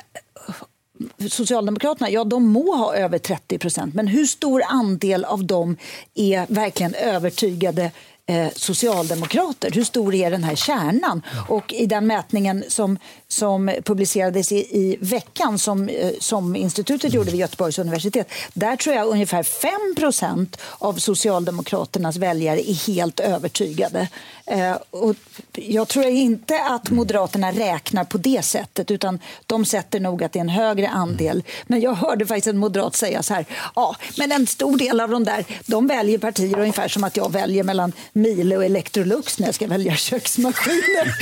Socialdemokraterna 1.29 2.09
ja, 2.09 2.23
de 2.23 2.47
må 2.47 2.75
ha 2.75 2.95
över 2.95 3.17
30 3.17 3.57
procent, 3.57 3.93
men 3.93 4.07
hur 4.07 4.25
stor 4.25 4.63
andel 4.67 5.25
av 5.25 5.45
dem 5.45 5.77
är 6.15 6.45
verkligen 6.49 6.93
övertygade 6.93 7.91
eh, 8.27 8.47
socialdemokrater? 8.55 9.71
Hur 9.71 9.83
stor 9.83 10.15
är 10.15 10.31
den 10.31 10.43
här 10.43 10.55
kärnan? 10.55 11.21
Och 11.49 11.73
i 11.73 11.85
den 11.85 12.07
mätningen 12.07 12.63
som, 12.67 12.99
som 13.27 13.71
publicerades 13.83 14.51
i, 14.51 14.55
i 14.55 14.97
veckan 15.01 15.59
som, 15.59 15.89
eh, 15.89 16.11
som 16.19 16.55
institutet 16.55 17.13
gjorde 17.13 17.31
vid 17.31 17.39
Göteborgs 17.39 17.79
universitet, 17.79 18.29
där 18.53 18.75
tror 18.75 18.95
jag 18.95 19.07
ungefär 19.07 19.43
5% 19.43 20.57
av 20.77 20.93
Socialdemokraternas 20.93 22.17
väljare 22.17 22.69
är 22.69 22.87
helt 22.87 23.19
övertygade. 23.19 24.07
Eh, 24.47 24.77
och 24.91 25.15
jag 25.53 25.87
tror 25.87 26.05
inte 26.05 26.63
att 26.63 26.89
Moderaterna 26.89 27.51
räknar 27.51 28.03
på 28.03 28.17
det 28.17 28.45
sättet 28.45 28.91
utan 28.91 29.19
de 29.45 29.65
sätter 29.65 29.99
nog 29.99 30.23
att 30.23 30.31
det 30.31 30.39
är 30.39 30.41
en 30.41 30.49
högre 30.49 30.89
andel. 30.89 31.43
Men 31.67 31.81
jag 31.81 31.93
hörde 31.93 32.25
faktiskt 32.25 32.47
en 32.47 32.57
moderat 32.57 32.95
säga 32.95 33.23
så 33.23 33.33
här, 33.33 33.45
ja, 33.75 33.95
men 34.17 34.31
en 34.31 34.47
stor 34.47 34.77
del 34.77 34.99
av 34.99 35.09
de 35.09 35.23
där, 35.23 35.45
de 35.65 35.87
väljer 35.87 36.17
partier 36.17 36.59
ungefär 36.59 36.87
som 36.87 37.03
att 37.03 37.17
jag 37.17 37.31
väljer 37.31 37.63
mellan 37.63 37.93
Miele 38.13 38.57
och 38.57 38.65
Electrolux 38.65 39.39
när 39.39 39.47
jag 39.47 39.55
ska 39.55 39.67
välja 39.67 39.95
köksmaskiner. 39.95 41.15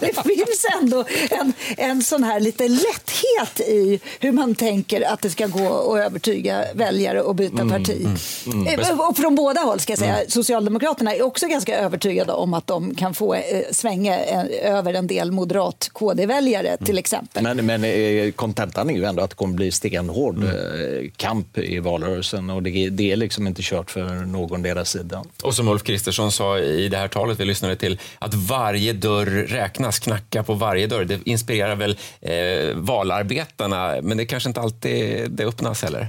det 0.00 0.22
finns 0.22 0.66
ändå 0.80 1.04
en, 1.30 1.52
en 1.76 2.02
sån 2.02 2.24
här 2.24 2.40
lite 2.40 2.68
lätthet 2.68 3.60
i 3.60 4.00
hur 4.20 4.32
man 4.32 4.54
tänker 4.54 5.12
att 5.12 5.20
det 5.20 5.30
ska 5.30 5.46
gå 5.46 5.92
att 5.94 6.06
övertyga 6.06 6.64
väljare 6.74 7.22
och 7.22 7.34
byta 7.34 7.62
mm, 7.62 7.68
parti. 7.70 8.00
Mm, 8.00 8.66
mm, 8.66 8.80
mm. 8.80 9.00
Och 9.00 9.16
från 9.16 9.34
båda 9.34 9.60
håll 9.60 9.80
ska 9.80 9.92
jag 9.92 9.98
säga. 9.98 10.16
Mm. 10.16 10.30
Socialdemokraterna 10.30 11.14
är 11.14 11.22
också 11.22 11.46
ganska 11.46 11.78
övertygade 11.78 12.33
om 12.34 12.54
att 12.54 12.66
de 12.66 12.94
kan 12.94 13.14
få 13.14 13.34
eh, 13.34 13.42
svänga 13.72 14.24
eh, 14.24 14.74
över 14.74 14.94
en 14.94 15.06
del 15.06 15.32
moderat 15.32 15.90
KD-väljare 15.92 16.76
till 16.76 16.98
exempel. 16.98 17.42
Men, 17.42 17.66
men 17.66 17.84
eh, 17.84 18.32
kontentan 18.32 18.90
är 18.90 18.94
ju 18.94 19.04
ändå 19.04 19.22
att 19.22 19.30
det 19.30 19.36
kommer 19.36 19.54
bli 19.54 19.70
stenhård 19.70 20.36
mm. 20.36 21.10
kamp 21.16 21.58
i 21.58 21.78
valrörelsen 21.78 22.50
och 22.50 22.62
det, 22.62 22.88
det 22.90 23.12
är 23.12 23.16
liksom 23.16 23.46
inte 23.46 23.62
kört 23.62 23.90
för 23.90 24.26
någon 24.26 24.62
deras 24.62 24.90
sida. 24.90 25.24
Och 25.42 25.54
som 25.54 25.68
Ulf 25.68 25.82
Kristersson 25.82 26.32
sa 26.32 26.58
i 26.58 26.88
det 26.88 26.96
här 26.96 27.08
talet 27.08 27.40
vi 27.40 27.44
lyssnade 27.44 27.76
till, 27.76 28.00
att 28.18 28.34
varje 28.34 28.92
dörr 28.92 29.46
räknas, 29.48 29.98
knacka 29.98 30.42
på 30.42 30.54
varje 30.54 30.86
dörr. 30.86 31.04
Det 31.04 31.20
inspirerar 31.24 31.76
väl 31.76 31.96
eh, 32.20 32.74
valarbetarna, 32.74 34.00
men 34.02 34.16
det 34.16 34.26
kanske 34.26 34.48
inte 34.48 34.60
alltid 34.60 35.30
det 35.30 35.44
öppnas 35.44 35.82
heller. 35.82 36.08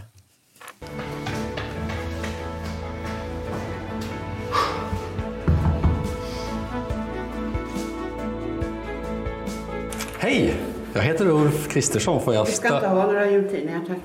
Hej! 10.25 10.55
Jag 10.94 11.01
heter 11.01 11.27
Ulf 11.27 11.67
Kristersson. 11.67 12.22
Får 12.22 12.34
jag 12.34 12.46
Vi 12.46 12.51
ska 12.51 12.75
inte 12.75 12.88
ha 12.88 13.05
några 13.05 13.32
jultidningar, 13.32 13.82
tack. 13.88 13.98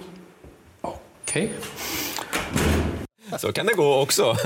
Okej. 0.80 1.44
Okay. 1.44 1.48
Så 3.38 3.52
kan 3.52 3.66
det 3.66 3.74
gå 3.74 4.00
också, 4.00 4.36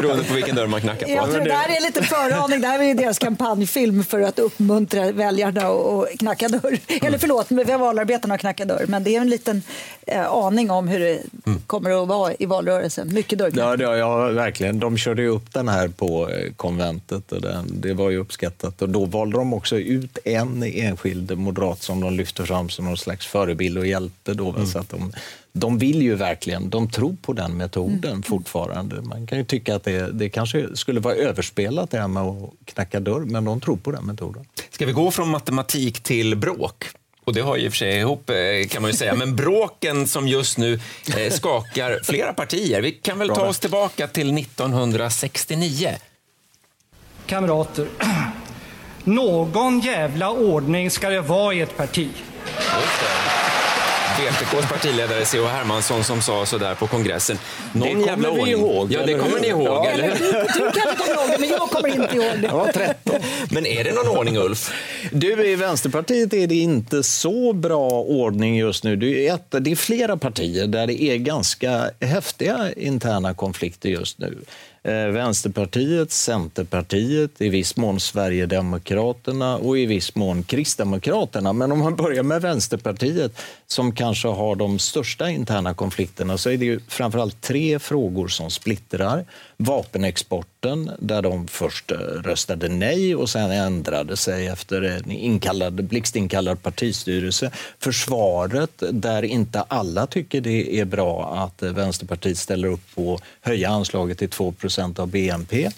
beroende 0.00 0.24
på 0.24 0.34
vilken 0.34 0.56
dörr 0.56 0.66
man 0.66 0.80
knackar 0.80 1.06
på. 1.06 1.12
Jag 1.12 1.32
tror 1.32 1.44
det 1.44 1.52
här 1.52 1.76
är 1.76 1.80
lite 1.80 2.02
föraning. 2.02 2.60
Det 2.60 2.66
här 2.66 2.78
är 2.78 2.84
ju 2.84 2.94
deras 2.94 3.18
kampanjfilm 3.18 4.04
för 4.04 4.20
att 4.20 4.38
uppmuntra 4.38 5.12
väljarna 5.12 5.68
att 5.68 6.18
knacka 6.18 6.48
dörr. 6.48 6.78
Eller 7.02 7.18
förlåt, 7.18 7.50
valarbetarna 7.78 8.34
att 8.34 8.40
knacka 8.40 8.64
dörr. 8.64 8.84
Men 8.88 9.04
det 9.04 9.16
är 9.16 9.20
en 9.20 9.30
liten 9.30 9.62
eh, 10.06 10.26
aning 10.26 10.70
om 10.70 10.88
hur 10.88 11.00
det 11.00 11.22
kommer 11.66 12.02
att 12.02 12.08
vara 12.08 12.34
i 12.38 12.46
valrörelsen. 12.46 13.14
Mycket 13.14 13.38
dörrknackning. 13.38 13.86
Ja, 13.86 13.96
ja, 13.96 14.26
ja, 14.26 14.32
verkligen. 14.32 14.78
De 14.78 14.96
körde 14.96 15.22
ju 15.22 15.28
upp 15.28 15.54
den 15.54 15.68
här 15.68 15.88
på 15.88 16.30
eh, 16.30 16.52
konventet 16.52 17.32
och 17.32 17.42
den, 17.42 17.80
det 17.80 17.94
var 17.94 18.10
ju 18.10 18.16
uppskattat. 18.16 18.82
Och 18.82 18.88
då 18.88 19.04
valde 19.04 19.38
de 19.38 19.54
också 19.54 19.78
ut 19.78 20.18
en 20.24 20.62
enskild 20.62 21.38
moderat 21.38 21.82
som 21.82 22.00
de 22.00 22.12
lyfte 22.12 22.46
fram 22.46 22.68
som 22.68 22.84
någon 22.84 22.96
slags 22.96 23.26
förebild 23.26 23.78
och 23.78 23.86
hjälte. 23.86 24.34
Då, 24.34 24.50
mm. 24.50 24.66
så 24.66 24.78
att 24.78 24.90
de, 24.90 25.12
de 25.58 25.78
vill 25.78 26.02
ju 26.02 26.14
verkligen, 26.14 26.70
de 26.70 26.90
tror 26.90 27.16
på 27.22 27.32
den 27.32 27.56
metoden 27.56 28.10
mm. 28.10 28.22
fortfarande. 28.22 29.02
Man 29.02 29.26
kan 29.26 29.38
ju 29.38 29.44
tycka 29.44 29.76
att 29.76 29.84
det, 29.84 30.12
det 30.12 30.28
kanske 30.28 30.76
skulle 30.76 31.00
vara 31.00 31.14
överspelat 31.14 31.90
det 31.90 31.98
här 31.98 32.08
med 32.08 32.22
att 32.22 32.50
knacka 32.64 33.00
dörr, 33.00 33.20
men 33.20 33.44
de 33.44 33.60
tror 33.60 33.76
på 33.76 33.90
den 33.90 34.04
metoden. 34.04 34.44
Ska 34.70 34.86
vi 34.86 34.92
gå 34.92 35.10
från 35.10 35.28
matematik 35.28 36.00
till 36.00 36.36
bråk? 36.36 36.84
Och 37.24 37.34
det 37.34 37.40
har 37.40 37.56
ju 37.56 37.64
i 37.64 37.68
och 37.68 37.72
för 37.72 37.78
sig 37.78 37.98
ihop 37.98 38.30
eh, 38.30 38.36
kan 38.68 38.82
man 38.82 38.90
ju 38.90 38.96
säga. 38.96 39.14
Men 39.14 39.36
bråken 39.36 40.06
som 40.06 40.28
just 40.28 40.58
nu 40.58 40.80
eh, 41.16 41.32
skakar 41.32 42.00
flera 42.04 42.32
partier. 42.32 42.82
Vi 42.82 42.92
kan 42.92 43.18
väl 43.18 43.28
ta 43.28 43.48
oss 43.48 43.58
tillbaka 43.58 44.06
till 44.06 44.38
1969. 44.38 45.96
Kamrater, 47.26 47.86
någon 49.04 49.80
jävla 49.80 50.30
ordning 50.30 50.90
ska 50.90 51.08
det 51.08 51.20
vara 51.20 51.54
i 51.54 51.60
ett 51.60 51.76
parti. 51.76 52.08
VPKs 54.18 54.68
partiledare 54.68 55.24
C.H. 55.24 55.46
Hermansson 55.46 56.04
som 56.04 56.22
sa 56.22 56.46
så 56.46 56.58
där 56.58 56.74
på 56.74 56.86
kongressen. 56.86 57.38
Någon 57.72 57.88
det 57.88 57.94
kommer 57.94 58.06
jävla 58.06 58.30
vi 58.30 58.50
ihåg. 58.50 58.92
Ja, 58.92 59.06
det 59.06 59.14
kommer 59.14 59.40
ni 59.40 59.48
ihåg, 59.48 59.66
ja, 59.66 59.90
eller 59.90 60.08
Du 60.08 60.70
kanske 60.80 60.96
kommer 60.96 61.14
ihåg 61.14 61.30
det, 61.30 61.38
men 61.40 61.48
jag 61.48 61.70
kommer 61.70 61.88
inte 61.88 62.16
ihåg 62.16 62.40
det. 62.40 62.46
Jag 62.46 62.54
var 62.54 62.72
13. 62.72 63.20
Men 63.50 63.66
är 63.66 63.84
det 63.84 63.92
någon 63.92 64.08
ordning, 64.18 64.36
Ulf? 64.36 64.72
Du, 65.12 65.46
i 65.46 65.56
Vänsterpartiet 65.56 66.34
är 66.34 66.46
det 66.46 66.54
inte 66.54 67.02
så 67.02 67.52
bra 67.52 67.90
ordning 67.90 68.56
just 68.56 68.84
nu. 68.84 68.96
Det 68.96 69.28
är, 69.28 69.34
ett, 69.34 69.54
det 69.60 69.70
är 69.70 69.76
flera 69.76 70.16
partier 70.16 70.66
där 70.66 70.86
det 70.86 71.02
är 71.02 71.16
ganska 71.16 71.90
häftiga 72.00 72.72
interna 72.76 73.34
konflikter 73.34 73.88
just 73.88 74.18
nu. 74.18 74.38
Eh, 74.82 75.06
Vänsterpartiet, 75.06 76.12
Centerpartiet, 76.12 77.40
i 77.40 77.48
viss 77.48 77.76
mån 77.76 78.00
Sverigedemokraterna 78.00 79.56
och 79.56 79.78
i 79.78 79.86
viss 79.86 80.14
mån 80.14 80.42
Kristdemokraterna. 80.42 81.52
Men 81.52 81.72
om 81.72 81.78
man 81.78 81.96
börjar 81.96 82.22
med 82.22 82.42
Vänsterpartiet, 82.42 83.40
som 83.66 83.92
kanske 83.92 84.28
har 84.28 84.56
de 84.56 84.78
största 84.78 85.30
interna 85.30 85.74
konflikterna, 85.74 86.38
så 86.38 86.50
är 86.50 86.56
det 86.56 86.64
ju 86.64 86.80
framförallt 86.88 87.40
tre 87.40 87.78
frågor 87.78 88.28
som 88.28 88.50
splittrar. 88.50 89.24
Vapenexporten, 89.56 90.90
där 90.98 91.22
de 91.22 91.48
först 91.48 91.90
eh, 91.90 91.96
röstade 91.98 92.68
nej 92.68 93.16
och 93.16 93.30
sen 93.30 93.50
ändrade 93.50 94.16
sig 94.16 94.46
efter 94.46 94.82
en 94.82 95.10
inkallad, 95.10 95.84
blixtinkallad 95.84 96.62
partistyrelse. 96.62 97.50
Försvaret, 97.78 98.82
där 98.90 99.22
inte 99.22 99.60
alla 99.60 100.06
tycker 100.06 100.40
det 100.40 100.80
är 100.80 100.84
bra 100.84 101.34
att 101.34 101.62
eh, 101.62 101.72
Vänsterpartiet 101.72 102.38
ställer 102.38 102.68
upp 102.68 102.94
på 102.94 103.14
att 103.14 103.22
höja 103.40 103.70
anslaget 103.70 104.18
till 104.18 104.28
2 104.28 104.52
av 104.98 105.08
BNP. 105.08 105.70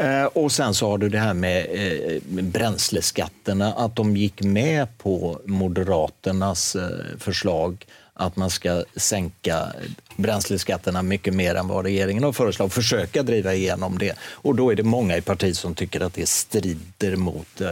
Eh, 0.00 0.24
och 0.24 0.52
sen 0.52 0.74
så 0.74 0.88
har 0.88 0.98
du 0.98 1.08
det 1.08 1.18
här 1.18 1.34
med 1.34 1.66
eh, 1.72 2.22
bränsleskatterna, 2.42 3.72
att 3.72 3.96
de 3.96 4.16
gick 4.16 4.42
med 4.42 4.98
på 4.98 5.40
Moderaternas 5.44 6.76
eh, 6.76 6.88
förslag 7.18 7.86
att 8.14 8.36
man 8.36 8.50
ska 8.50 8.84
sänka 8.96 9.72
bränsleskatterna 10.16 11.02
mycket 11.02 11.34
mer 11.34 11.54
än 11.54 11.68
vad 11.68 11.84
regeringen 11.84 12.24
har 12.24 12.32
föreslagit, 12.32 12.72
försöka 12.72 13.22
driva 13.22 13.54
igenom 13.54 13.98
det. 13.98 14.16
Och 14.22 14.54
då 14.54 14.70
är 14.70 14.74
det 14.74 14.82
många 14.82 15.16
i 15.16 15.20
partiet 15.20 15.56
som 15.56 15.74
tycker 15.74 16.00
att 16.00 16.14
det 16.14 16.28
strider 16.28 17.16
mot 17.16 17.62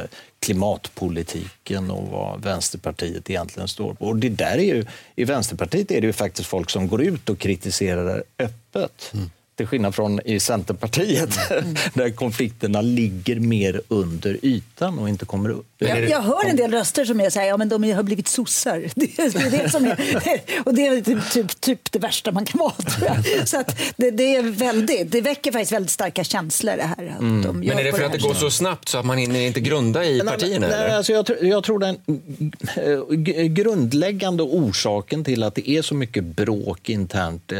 klimatpolitiken 0.40 1.90
och 1.90 2.08
vad 2.08 2.42
Vänsterpartiet 2.42 3.30
egentligen 3.30 3.68
står 3.68 3.94
på. 3.94 4.06
Och 4.06 4.16
det 4.16 4.28
där 4.28 4.58
är 4.58 4.74
ju, 4.74 4.86
I 5.16 5.24
Vänsterpartiet 5.24 5.90
är 5.90 6.00
det 6.00 6.06
ju 6.06 6.12
faktiskt 6.12 6.48
folk 6.48 6.70
som 6.70 6.88
går 6.88 7.02
ut 7.02 7.28
och 7.28 7.38
kritiserar 7.38 8.04
det 8.04 8.44
öppet. 8.44 9.10
Mm. 9.14 9.30
Till 9.58 9.66
skillnad 9.66 9.94
från 9.94 10.20
i 10.24 10.40
Centerpartiet, 10.40 11.50
mm. 11.50 11.76
där 11.94 12.10
konflikterna 12.10 12.80
ligger 12.80 13.40
mer 13.40 13.80
under 13.88 14.38
ytan 14.42 14.98
och 14.98 15.08
inte 15.08 15.24
kommer 15.24 15.50
upp. 15.50 15.66
Jag, 15.78 16.08
jag 16.08 16.22
hör 16.22 16.44
en 16.44 16.56
del 16.56 16.70
röster 16.70 17.04
som 17.04 17.20
är 17.20 17.30
så 17.30 17.40
här, 17.40 17.46
ja 17.46 17.56
men 17.56 17.68
de 17.68 17.92
har 17.92 18.02
blivit 18.02 18.28
sossar. 18.28 18.84
Det 18.94 19.18
är 19.18 19.50
det 19.50 19.70
som 19.70 19.84
är, 19.84 20.00
och 20.64 20.74
det 20.74 20.86
är 20.86 21.00
typ, 21.00 21.30
typ, 21.30 21.60
typ 21.60 21.92
det 21.92 21.98
värsta 21.98 22.32
man 22.32 22.44
kan 22.44 22.58
vara, 22.58 22.72
tror 22.72 23.08
jag. 23.08 23.48
Så 23.48 23.60
att 23.60 23.78
det, 23.96 24.10
det, 24.10 24.36
är 24.36 24.42
väldigt, 24.42 25.12
det 25.12 25.20
väcker 25.20 25.52
faktiskt 25.52 25.72
väldigt 25.72 25.90
starka 25.90 26.24
känslor 26.24 26.76
det 26.76 26.82
här. 26.82 27.14
Att 27.14 27.20
mm. 27.20 27.42
de 27.42 27.58
men 27.58 27.78
är 27.78 27.84
det 27.84 27.92
för 27.92 27.98
det 27.98 28.06
att 28.06 28.12
det 28.12 28.18
går 28.18 28.34
så 28.34 28.50
snabbt 28.50 28.88
så 28.88 28.98
att 28.98 29.06
man 29.06 29.18
hinner 29.18 29.40
inte 29.40 29.60
grunda 29.60 30.04
i 30.04 30.20
partierna? 30.20 30.68
Nej, 30.68 30.78
nej, 30.78 30.96
alltså 30.96 31.12
jag, 31.12 31.26
jag 31.42 31.64
tror 31.64 31.78
den 31.78 33.54
grundläggande 33.54 34.42
orsaken 34.42 35.24
till 35.24 35.42
att 35.42 35.54
det 35.54 35.70
är 35.70 35.82
så 35.82 35.94
mycket 35.94 36.24
bråk 36.24 36.88
internt 36.88 37.52
eh, 37.52 37.58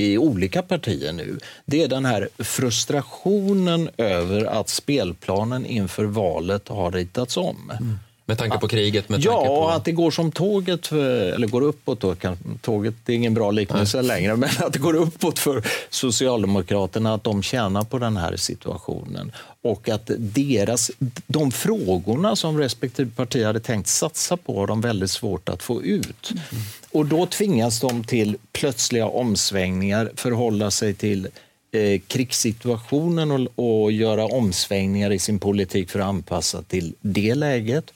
i 0.00 0.18
olika 0.18 0.62
partier 0.62 1.12
nu, 1.12 1.38
det 1.64 1.82
är 1.82 1.88
den 1.88 2.04
här 2.04 2.28
frustrationen 2.38 3.90
över 3.96 4.44
att 4.44 4.68
spelplanen 4.68 5.66
inför 5.66 6.04
valet 6.04 6.68
har 6.68 6.92
ritats 6.92 7.36
om. 7.36 7.70
Mm. 7.70 7.98
Med 8.28 8.38
tanke 8.38 8.58
på 8.58 8.68
kriget? 8.68 9.08
Med 9.08 9.20
ja, 9.20 9.44
på... 9.44 9.68
att 9.68 9.84
det 9.84 9.92
går 9.92 10.10
som 10.10 10.32
tåget, 10.32 10.86
för, 10.86 11.32
eller 11.32 11.46
går 11.46 11.62
uppåt. 11.62 12.00
Då, 12.00 12.14
tåget 12.60 12.94
är 13.06 13.12
ingen 13.12 13.34
bra 13.34 13.50
liknelse 13.50 13.96
Nej. 13.96 14.06
längre, 14.06 14.36
men 14.36 14.48
att 14.58 14.72
det 14.72 14.78
går 14.78 14.94
uppåt 14.94 15.38
för 15.38 15.64
Socialdemokraterna, 15.90 17.14
att 17.14 17.24
de 17.24 17.42
tjänar 17.42 17.84
på 17.84 17.98
den 17.98 18.16
här 18.16 18.36
situationen. 18.36 19.32
Och 19.62 19.88
att 19.88 20.10
deras, 20.18 20.90
de 21.26 21.50
frågorna 21.50 22.36
som 22.36 22.58
respektive 22.58 23.10
parti 23.10 23.44
hade 23.44 23.60
tänkt 23.60 23.88
satsa 23.88 24.36
på 24.36 24.58
har 24.58 24.66
de 24.66 24.80
väldigt 24.80 25.10
svårt 25.10 25.48
att 25.48 25.62
få 25.62 25.82
ut. 25.82 26.30
Mm. 26.30 26.64
Och 26.90 27.06
då 27.06 27.26
tvingas 27.26 27.80
de 27.80 28.04
till 28.04 28.36
plötsliga 28.52 29.06
omsvängningar, 29.06 30.10
förhålla 30.16 30.70
sig 30.70 30.94
till 30.94 31.28
eh, 31.72 32.00
krigssituationen 32.06 33.30
och, 33.30 33.82
och 33.82 33.92
göra 33.92 34.24
omsvängningar 34.24 35.10
i 35.10 35.18
sin 35.18 35.38
politik 35.38 35.90
för 35.90 36.00
att 36.00 36.06
anpassa 36.06 36.62
till 36.62 36.94
det 37.00 37.34
läget. 37.34 37.92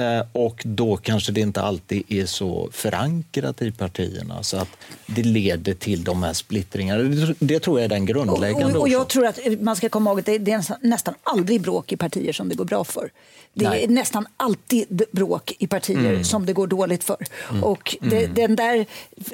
Eh, 0.00 0.26
och 0.32 0.62
då 0.64 0.96
kanske 0.96 1.32
det 1.32 1.40
inte 1.40 1.62
alltid 1.62 2.02
är 2.08 2.26
så 2.26 2.68
förankrat 2.72 3.62
i 3.62 3.72
partierna 3.72 4.42
så 4.42 4.56
att 4.56 4.68
det 5.06 5.22
leder 5.22 5.74
till 5.74 6.04
de 6.04 6.22
här 6.22 6.32
splittringarna. 6.32 7.34
Det, 7.38 7.60
tror 7.60 7.78
jag 7.78 7.84
är 7.84 7.88
den 7.88 8.06
grundläggande 8.06 8.66
och, 8.66 8.76
och, 8.76 8.82
och 8.82 8.88
Jag 8.88 9.08
tror 9.08 9.26
att 9.26 9.38
man 9.60 9.76
ska 9.76 9.88
komma 9.88 10.10
ihåg 10.10 10.18
att 10.18 10.26
det 10.26 10.52
är 10.52 10.86
nästan 10.86 11.14
aldrig 11.22 11.60
bråk 11.60 11.92
i 11.92 11.96
partier 11.96 12.32
som 12.32 12.48
det 12.48 12.54
går 12.54 12.64
bra 12.64 12.84
för. 12.84 13.10
Det 13.52 13.64
är 13.64 13.70
Nej. 13.70 13.86
nästan 13.88 14.26
alltid 14.36 15.02
bråk 15.12 15.52
i 15.58 15.66
partier 15.66 16.10
mm. 16.10 16.24
som 16.24 16.46
det 16.46 16.52
går 16.52 16.66
dåligt 16.66 17.04
för. 17.04 17.26
Mm. 17.50 17.64
Och 17.64 17.96
det, 18.00 18.24
mm. 18.24 18.34
den 18.34 18.56
där 18.56 18.86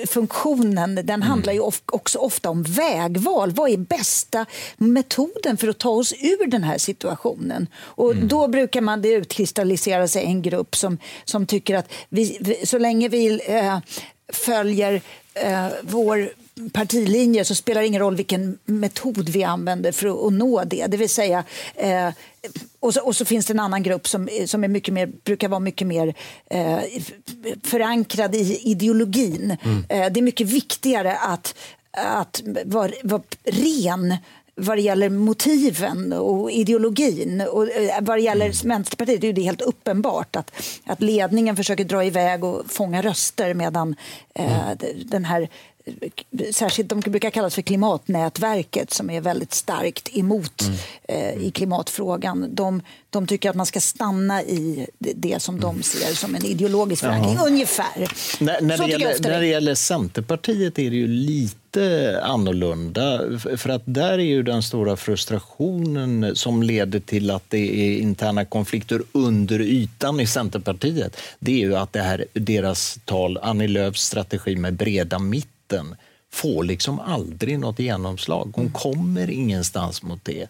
funktionen 0.07 1.01
den 1.05 1.23
handlar 1.23 1.53
ju 1.53 1.61
också 1.87 2.19
ofta 2.19 2.51
om 2.51 2.63
vägval. 2.63 3.51
Vad 3.51 3.71
är 3.71 3.77
bästa 3.77 4.47
metoden 4.77 5.57
för 5.57 5.69
att 5.69 5.79
ta 5.79 5.91
oss 5.91 6.13
ur 6.13 6.47
den 6.47 6.65
här 6.65 6.79
situationen? 6.79 7.67
Och 7.77 8.13
mm. 8.13 8.29
Då 8.29 8.49
brukar 8.49 8.81
man 8.81 9.03
det 9.03 9.09
utkristallisera 9.09 10.09
sig 10.09 10.25
en 10.25 10.43
grupp 10.43 10.56
som, 10.71 10.99
som 11.25 11.47
tycker 11.47 11.75
att 11.75 11.93
vi, 12.09 12.57
så 12.65 12.79
länge 12.79 13.09
vi 13.09 13.41
äh, 13.47 13.79
följer 14.33 15.03
äh, 15.35 15.69
vår 15.83 16.31
partilinje 16.73 17.45
så 17.45 17.55
spelar 17.55 17.81
det 17.81 17.87
ingen 17.87 18.01
roll 18.01 18.17
vilken 18.17 18.59
metod 18.65 19.29
vi 19.29 19.45
använder 19.45 19.93
för 19.93 20.27
att 20.27 20.33
nå 20.33 20.65
det. 20.65 20.87
Det 20.87 20.97
vill 20.97 21.09
säga, 21.09 21.45
eh, 21.75 22.09
och, 22.81 22.95
så, 22.95 23.01
och, 23.01 23.17
så, 23.17 23.25
finns 23.25 23.47
det 23.47 23.53
en 23.53 23.61
annan 23.61 23.83
grupp 23.83 24.09
som, 24.09 24.29
som 24.47 24.65
är 24.65 24.69
mycket 24.69 24.95
mer, 24.95 25.07
brukar 25.07 25.49
vara 25.49 25.61
mycket 25.61 25.87
mer 25.87 26.15
eh, 26.51 26.79
förankrad 27.63 28.35
i 28.35 28.61
ideologin. 28.65 29.57
Mm. 29.63 29.85
Eh, 29.89 30.13
det 30.13 30.21
är 30.21 30.23
mycket 30.23 30.47
viktigare 30.47 31.17
att, 31.17 31.55
att 31.91 32.43
vara, 32.65 32.93
vara 33.03 33.23
ren 33.45 34.17
vad 34.59 34.79
det 34.79 34.83
gäller 34.83 35.09
motiven 35.09 36.13
och 36.13 36.51
ideologin. 36.51 37.41
Och 37.41 37.71
eh, 37.71 38.01
vad 38.01 38.19
det 38.19 38.23
gäller 38.23 38.47
mm. 38.47 38.57
Vänsterpartiet 38.65 39.25
är 39.25 39.33
det 39.33 39.43
helt 39.43 39.63
uppenbart 39.63 40.37
att, 40.37 40.53
att 40.87 41.03
ledningen 41.03 41.57
försöker 41.57 41.85
dra 41.85 42.05
iväg 42.05 42.45
och 42.45 42.63
fånga 42.69 43.03
röster 43.03 43.55
medan 43.55 43.97
eh, 44.35 44.71
mm. 44.71 44.79
den 45.05 45.25
här 45.25 45.49
särskilt 46.53 46.89
de 46.89 47.01
brukar 47.01 47.31
kallas 47.31 47.55
för 47.55 47.63
klimatnätverket 47.63 48.93
som 48.93 49.11
är 49.11 49.21
väldigt 49.21 49.55
starkt 49.55 50.17
emot 50.17 50.63
mm. 50.63 50.77
eh, 51.09 51.47
i 51.47 51.51
klimatfrågan. 51.51 52.49
De, 52.55 52.83
de 53.11 53.27
tycker 53.27 53.51
att 53.51 53.57
man 53.57 53.67
ska 53.67 53.81
stanna 53.81 54.43
i 54.43 54.87
det 54.99 55.43
som 55.43 55.61
de 55.61 55.71
mm. 55.71 55.83
ser 55.83 56.15
som 56.15 56.35
en 56.35 56.45
ideologisk 56.45 57.03
förankring, 57.03 57.39
ungefär. 57.47 58.09
När, 58.41 58.61
när, 58.61 58.79
det 58.79 58.89
gäller, 58.89 59.31
när 59.31 59.41
det 59.41 59.47
gäller 59.47 59.75
Centerpartiet 59.75 60.79
är 60.79 60.91
det 60.91 60.97
ju 60.97 61.09
lite 61.09 62.21
annorlunda. 62.23 63.21
För 63.57 63.69
att 63.69 63.83
där 63.85 64.13
är 64.13 64.19
ju 64.19 64.43
den 64.43 64.63
stora 64.63 64.97
frustrationen 64.97 66.37
som 66.37 66.63
leder 66.63 67.01
till 67.01 67.31
att 67.31 67.45
det 67.49 67.81
är 67.81 67.99
interna 67.99 68.45
konflikter 68.45 69.03
under 69.13 69.61
ytan 69.61 70.21
i 70.21 70.27
Centerpartiet. 70.27 71.17
Det 71.39 71.53
är 71.53 71.67
ju 71.67 71.77
att 71.77 71.93
det 71.93 72.03
här, 72.03 72.25
deras 72.33 72.99
tal, 73.05 73.39
Annie 73.43 73.69
Lööfs 73.69 74.03
strategi 74.03 74.57
med 74.57 74.75
breda 74.75 75.19
mitt 75.19 75.49
mitten 75.67 75.97
får 76.31 76.65
liksom 76.65 77.01
aldrig 77.01 77.59
något 77.59 77.79
genomslag. 77.79 78.53
Hon 78.57 78.71
kommer 78.71 79.31
ingenstans 79.31 80.03
mot 80.03 80.25
det. 80.25 80.47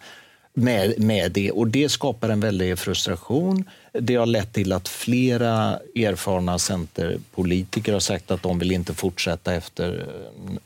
Med, 0.53 0.99
med 0.99 1.31
det 1.31 1.51
och 1.51 1.67
det 1.67 1.89
skapar 1.89 2.29
en 2.29 2.39
väldig 2.39 2.79
frustration. 2.79 3.63
Det 3.93 4.15
har 4.15 4.25
lett 4.25 4.53
till 4.53 4.73
att 4.73 4.87
flera 4.87 5.79
erfarna 5.95 6.59
centerpolitiker 6.59 7.93
har 7.93 7.99
sagt 7.99 8.31
att 8.31 8.43
de 8.43 8.59
vill 8.59 8.71
inte 8.71 8.93
fortsätta 8.93 9.53
efter, 9.53 10.07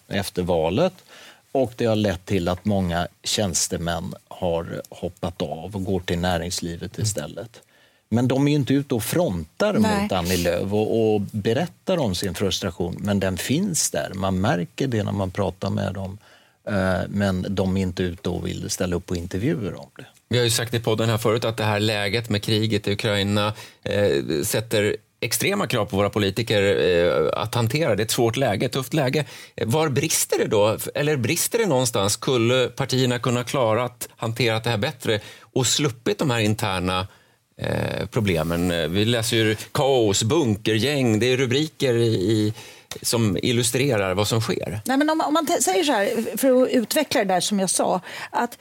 efter 0.08 0.44
valet. 0.44 0.94
Och 1.52 1.74
det 1.76 1.86
har 1.86 1.96
lett 1.96 2.26
till 2.26 2.48
att 2.48 2.66
många 2.66 3.08
tjänstemän 3.24 4.14
har 4.28 4.82
hoppat 4.90 5.42
av 5.42 5.76
och 5.76 5.84
går 5.84 6.00
till 6.00 6.20
näringslivet 6.20 6.98
istället. 6.98 7.62
Men 8.14 8.28
de 8.28 8.48
är 8.48 8.52
inte 8.56 8.74
ute 8.74 8.96
och 8.96 9.04
frontar 9.04 9.74
Nej. 9.74 10.02
mot 10.04 10.12
Annie 10.12 10.38
Lööf 10.38 10.74
och, 10.74 11.14
och 11.16 11.22
berättar 11.22 11.98
om 11.98 12.16
sin 12.16 12.34
frustration. 12.34 12.96
Men 13.00 13.20
den 13.20 13.38
finns 13.38 13.92
där. 13.92 14.12
Man 14.16 14.42
märker 14.42 14.88
det 14.88 15.04
när 15.04 15.12
man 15.12 15.32
pratar 15.32 15.70
med 15.70 15.94
dem. 15.94 16.18
Eh, 16.68 17.00
Men 17.10 17.46
de 17.50 17.78
är 17.78 17.82
inte 17.82 18.04
ute 18.04 18.30
och 18.30 18.48
vill 18.48 18.70
ställa 18.70 18.96
upp 18.96 19.06
på 19.06 19.16
intervjuer 19.16 19.80
om 19.80 19.90
det. 19.98 20.06
Vi 20.30 20.38
har 20.38 20.44
ju 20.46 20.52
sagt 20.52 20.74
i 20.74 20.80
podden 20.80 21.10
här 21.10 21.18
förut 21.18 21.46
att 21.46 21.58
det 21.58 21.64
här 21.64 21.80
läget 21.80 22.30
med 22.30 22.44
kriget 22.44 22.88
i 22.88 22.92
Ukraina 22.94 23.54
eh, 23.84 24.42
sätter 24.44 24.96
extrema 25.20 25.68
krav 25.68 25.86
på 25.86 25.98
våra 25.98 26.10
politiker 26.10 26.62
eh, 26.64 27.42
att 27.42 27.56
hantera. 27.56 27.96
Det 27.96 28.02
är 28.02 28.06
ett 28.06 28.12
svårt 28.12 28.38
läge, 28.38 28.66
ett 28.66 28.72
tufft 28.72 28.94
läge. 28.94 29.26
Eh, 29.56 29.68
Var 29.68 29.90
brister 29.90 30.38
det 30.38 30.48
då? 30.48 30.78
Eller 30.96 31.18
brister 31.18 31.58
det 31.60 31.66
någonstans? 31.66 32.14
Skulle 32.14 32.68
partierna 32.68 33.20
kunna 33.20 33.44
klara 33.44 33.84
att 33.84 34.10
hantera 34.18 34.60
det 34.60 34.70
här 34.70 34.78
bättre 34.78 35.20
och 35.54 35.68
sluppit 35.68 36.20
de 36.20 36.30
här 36.30 36.40
interna 36.40 37.08
eh, 37.58 38.06
problemen? 38.12 38.94
Vi 38.94 39.06
läser 39.06 39.38
ju 39.38 39.56
kaos, 39.72 40.24
bunkergäng, 40.24 41.20
det 41.20 41.26
är 41.26 41.38
rubriker 41.38 41.94
i, 41.96 42.54
som 43.02 43.38
illustrerar 43.42 44.14
vad 44.14 44.28
som 44.28 44.42
sker. 44.42 44.82
Nej, 44.86 44.98
men 44.98 45.10
om, 45.10 45.22
om 45.22 45.34
man 45.34 45.48
säger 45.48 45.84
så 45.84 45.92
här, 45.92 46.38
för 46.38 46.64
att 46.64 46.70
utveckla 46.70 47.24
det 47.24 47.34
där 47.34 47.40
som 47.40 47.60
jag 47.60 47.70
sa, 47.70 48.02
att 48.30 48.58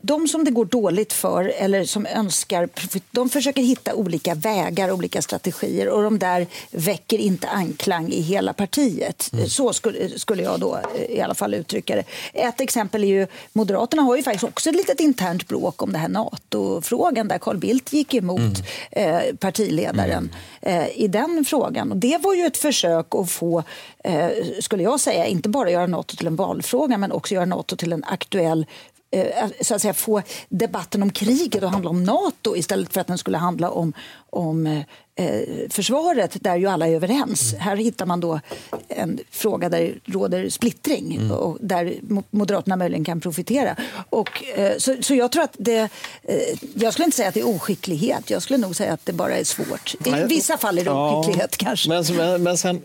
de 0.00 0.28
som 0.28 0.44
det 0.44 0.50
går 0.50 0.64
dåligt 0.64 1.12
för 1.12 1.52
eller 1.58 1.84
som 1.84 2.06
önskar 2.06 2.68
de 3.10 3.28
försöker 3.28 3.62
hitta 3.62 3.94
olika 3.94 4.34
vägar, 4.34 4.90
olika 4.90 5.22
strategier 5.22 5.88
och 5.88 6.02
de 6.02 6.18
där 6.18 6.46
väcker 6.70 7.18
inte 7.18 7.48
anklang 7.48 8.12
i 8.12 8.20
hela 8.20 8.52
partiet. 8.52 9.30
Så 9.48 9.72
skulle, 9.72 10.18
skulle 10.18 10.42
jag 10.42 10.60
då 10.60 10.78
eh, 10.94 11.16
i 11.16 11.20
alla 11.20 11.34
fall 11.34 11.54
uttrycka 11.54 11.96
det. 11.96 12.04
Ett 12.32 12.60
exempel 12.60 13.04
är 13.04 13.08
ju, 13.08 13.26
Moderaterna 13.52 14.02
har 14.02 14.16
ju 14.16 14.22
faktiskt 14.22 14.44
också 14.44 14.70
ett 14.70 14.76
litet 14.76 15.00
internt 15.00 15.48
bråk 15.48 15.82
om 15.82 15.92
det 15.92 15.98
här 15.98 16.08
NATO-frågan 16.08 17.28
där 17.28 17.38
Carl 17.38 17.56
Bildt 17.56 17.92
gick 17.92 18.14
emot 18.14 18.62
eh, 18.90 19.20
partiledaren 19.38 20.34
eh, 20.60 20.98
i 20.98 21.08
den 21.08 21.44
frågan. 21.44 21.90
Och 21.90 21.96
det 21.96 22.18
var 22.18 22.34
ju 22.34 22.46
ett 22.46 22.56
försök 22.56 23.14
att 23.14 23.30
få, 23.30 23.62
eh, 24.04 24.28
skulle 24.60 24.82
jag 24.82 25.00
säga, 25.00 25.26
inte 25.26 25.48
bara 25.48 25.70
göra 25.70 25.86
NATO 25.86 26.16
till 26.16 26.26
en 26.26 26.36
valfråga 26.36 26.98
men 26.98 27.12
också 27.12 27.34
göra 27.34 27.44
NATO 27.44 27.76
till 27.76 27.92
en 27.92 28.04
aktuell 28.04 28.60
eh, 28.60 28.93
Eh, 29.14 29.48
så 29.60 29.74
att 29.74 29.82
säga, 29.82 29.94
få 29.94 30.22
debatten 30.48 31.02
om 31.02 31.10
kriget 31.10 31.62
att 31.62 31.72
handla 31.72 31.90
om 31.90 32.04
Nato 32.04 32.56
istället 32.56 32.92
för 32.92 33.00
att 33.00 33.06
den 33.06 33.18
skulle 33.18 33.38
handla 33.38 33.70
om, 33.70 33.92
om 34.30 34.66
eh, 34.66 34.84
eh, 35.16 35.40
försvaret, 35.70 36.36
där 36.40 36.56
ju 36.56 36.66
alla 36.66 36.88
är 36.88 36.92
överens. 36.94 37.54
Här 37.58 37.76
hittar 37.76 38.06
man 38.06 38.20
då 38.20 38.40
en 38.88 39.18
fråga 39.30 39.68
där 39.68 39.80
det 40.04 40.12
råder 40.12 40.48
splittring 40.48 41.30
och 41.30 41.58
där 41.60 41.84
Mo- 42.02 42.22
Moderaterna 42.30 42.76
möjligen 42.76 43.04
kan 43.04 43.20
profitera. 43.20 43.76
Och, 44.10 44.44
eh, 44.56 44.72
så, 44.78 44.96
så 45.00 45.14
jag 45.14 45.32
tror 45.32 45.42
att 45.42 45.56
det... 45.58 45.88
Eh, 46.22 46.36
jag 46.74 46.92
skulle 46.92 47.04
inte 47.04 47.16
säga 47.16 47.28
att 47.28 47.34
det 47.34 47.40
är 47.40 47.48
oskicklighet. 47.48 48.30
Jag 48.30 48.42
skulle 48.42 48.58
nog 48.58 48.76
säga 48.76 48.92
att 48.92 49.06
det 49.06 49.12
bara 49.12 49.36
är 49.36 49.44
svårt. 49.44 49.94
I 50.06 50.10
vissa 50.28 50.56
fall 50.58 50.78
är 50.78 50.84
det 50.84 50.90
Ja, 50.90 51.16
oskicklighet 51.16 51.56
kanske. 51.56 51.88
Men, 51.88 52.42
men, 52.42 52.58
sen, 52.58 52.82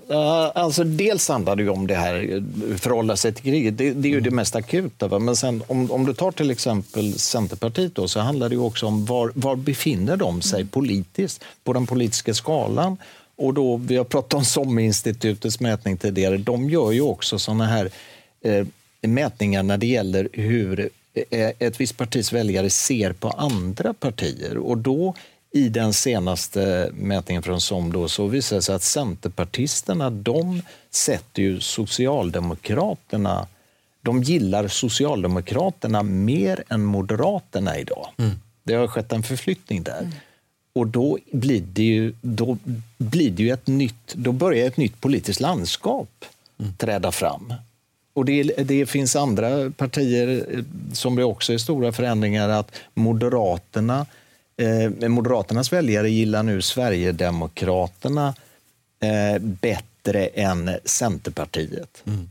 alltså 0.55 0.83
dels 0.83 1.29
handlar 1.29 1.55
det 1.55 1.63
ju 1.63 1.69
om 1.69 1.87
det 1.87 1.95
här, 1.95 2.43
förhålla 2.77 3.15
sig 3.15 3.33
till 3.33 3.43
kriget. 3.43 3.77
Det, 3.77 3.91
det 3.91 4.07
är 4.07 4.11
ju 4.11 4.19
det 4.21 4.31
mest 4.31 4.55
akuta. 4.55 5.07
Va? 5.07 5.19
Men 5.19 5.35
sen, 5.35 5.63
om, 5.67 5.91
om 5.91 6.05
du 6.05 6.13
tar 6.13 6.31
till 6.31 6.51
exempel 6.51 7.19
Centerpartiet 7.19 7.95
då, 7.95 8.07
så 8.07 8.19
handlar 8.19 8.49
det 8.49 8.55
ju 8.55 8.61
också 8.61 8.85
om 8.85 9.05
var, 9.05 9.31
var 9.35 9.55
befinner 9.55 10.17
de 10.17 10.41
sig 10.41 10.65
politiskt 10.65 11.43
på 11.63 11.73
den 11.73 11.85
politiska 11.87 12.18
skalan. 12.34 12.97
Och 13.36 13.53
då, 13.53 13.77
vi 13.77 13.97
har 13.97 14.03
pratat 14.03 14.34
om 14.34 14.45
SOM-institutets 14.45 15.60
mätning 15.60 15.97
tidigare. 15.97 16.38
De 16.38 16.69
gör 16.69 16.91
ju 16.91 17.01
också 17.01 17.39
såna 17.39 17.65
här 17.65 17.89
eh, 18.41 18.65
mätningar 19.01 19.63
när 19.63 19.77
det 19.77 19.88
gäller 19.88 20.29
hur 20.34 20.89
eh, 21.29 21.51
ett 21.60 21.79
visst 21.79 21.97
partis 21.97 22.34
väljare 22.34 22.69
ser 22.69 23.13
på 23.13 23.29
andra 23.29 23.93
partier. 23.93 24.58
Och 24.58 24.77
då 24.77 25.15
i 25.51 25.69
den 25.69 25.93
senaste 25.93 26.91
mätningen 26.93 27.43
från 27.43 27.62
SOM 27.62 27.91
då, 27.91 28.08
så 28.08 28.27
visar 28.27 28.55
det 28.55 28.62
sig 28.62 28.75
att 28.75 28.84
Centerpartisterna 28.84 30.10
de 30.10 30.62
sätter 30.91 31.41
ju 31.41 31.60
Socialdemokraterna 31.60 33.47
de 34.01 34.23
gillar 34.23 34.67
Socialdemokraterna 34.67 36.03
mer 36.03 36.63
än 36.69 36.84
Moderaterna 36.84 37.77
idag. 37.77 38.08
Det 38.63 38.73
har 38.73 38.88
skett 38.88 39.12
en 39.12 39.23
förflyttning 39.23 39.84
där. 39.84 40.12
Och 40.79 40.87
då 40.87 41.17
blir 41.31 41.61
det 41.61 41.83
ju, 41.83 42.13
då 42.21 42.57
blir 42.97 43.31
det 43.31 43.43
ju 43.43 43.51
ett 43.51 43.67
nytt, 43.67 44.13
då 44.13 44.31
börjar 44.31 44.67
ett 44.67 44.77
nytt 44.77 45.01
politiskt 45.01 45.39
landskap 45.39 46.25
träda 46.77 47.11
fram. 47.11 47.53
Och 48.13 48.25
det, 48.25 48.43
det 48.43 48.85
finns 48.85 49.15
andra 49.15 49.71
partier 49.71 50.45
eh, 50.51 50.63
som 50.93 51.15
det 51.15 51.23
också 51.23 51.53
är 51.53 51.57
stora 51.57 51.91
förändringar 51.91 52.49
att 52.49 52.71
Moderaterna, 52.93 54.05
eh, 54.57 55.09
Moderaternas 55.09 55.73
väljare 55.73 56.09
gillar 56.09 56.43
nu 56.43 56.61
Sverigedemokraterna 56.61 58.33
eh, 58.99 59.41
bättre 59.41 60.27
än 60.27 60.71
Centerpartiet. 60.85 62.03
Mm. 62.07 62.29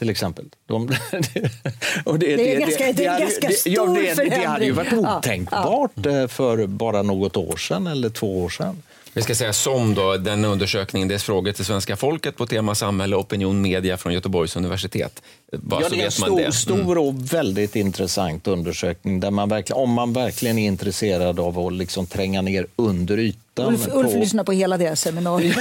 Till 0.00 0.10
exempel. 0.10 0.44
De, 0.66 0.76
och 2.04 2.18
Det 2.18 2.32
är 2.54 2.60
ganska- 2.60 2.92
det 2.92 3.04
är 3.04 3.10
hade- 3.10 3.22
ganska 3.24 3.48
det- 3.48 3.66
ja, 3.70 3.82
stor 3.82 4.24
det, 4.24 4.30
det 4.30 4.46
hade 4.46 4.64
ju 4.64 4.72
varit 4.72 4.88
förändring. 4.88 5.10
Ja, 5.10 5.18
otänkbart 5.18 6.06
eh, 6.06 6.26
för 6.26 6.66
bara 6.66 7.02
något 7.02 7.36
år 7.36 7.56
sedan 7.56 7.86
eller 7.86 8.08
två 8.10 8.42
år 8.44 8.48
sedan. 8.48 8.82
Vi 9.12 9.22
ska 9.22 9.34
säga 9.34 9.52
som 9.52 9.94
då, 9.94 10.16
den 10.16 10.44
undersökningen, 10.44 11.08
dess 11.08 11.22
frågor 11.24 11.52
till 11.52 11.64
svenska 11.64 11.96
folket 11.96 12.36
på 12.36 12.46
tema 12.46 12.74
samhälle, 12.74 13.16
opinion, 13.16 13.60
media 13.62 13.96
från 13.96 14.12
Göteborgs 14.12 14.56
universitet. 14.56 15.22
Bara 15.52 15.80
ja, 15.82 15.88
så 15.88 15.94
det 15.94 16.00
är 16.00 16.04
en 16.04 16.10
stor, 16.10 16.36
det. 16.36 16.42
Mm. 16.42 16.52
stor 16.52 16.98
och 16.98 17.32
väldigt 17.34 17.76
intressant 17.76 18.46
undersökning 18.48 19.20
där 19.20 19.30
man 19.30 19.48
verkligen, 19.48 19.82
om 19.82 19.90
man 19.90 20.12
verkligen 20.12 20.58
är 20.58 20.66
intresserad 20.66 21.40
av 21.40 21.58
att 21.58 21.72
liksom 21.72 22.06
tränga 22.06 22.42
ner 22.42 22.66
under 22.76 23.18
ytan. 23.18 23.40
Ulf, 23.66 23.86
Ulf 23.92 24.12
på- 24.12 24.18
lyssnar 24.18 24.44
på 24.44 24.52
hela 24.52 24.76
deras 24.78 25.00
seminarium. 25.00 25.54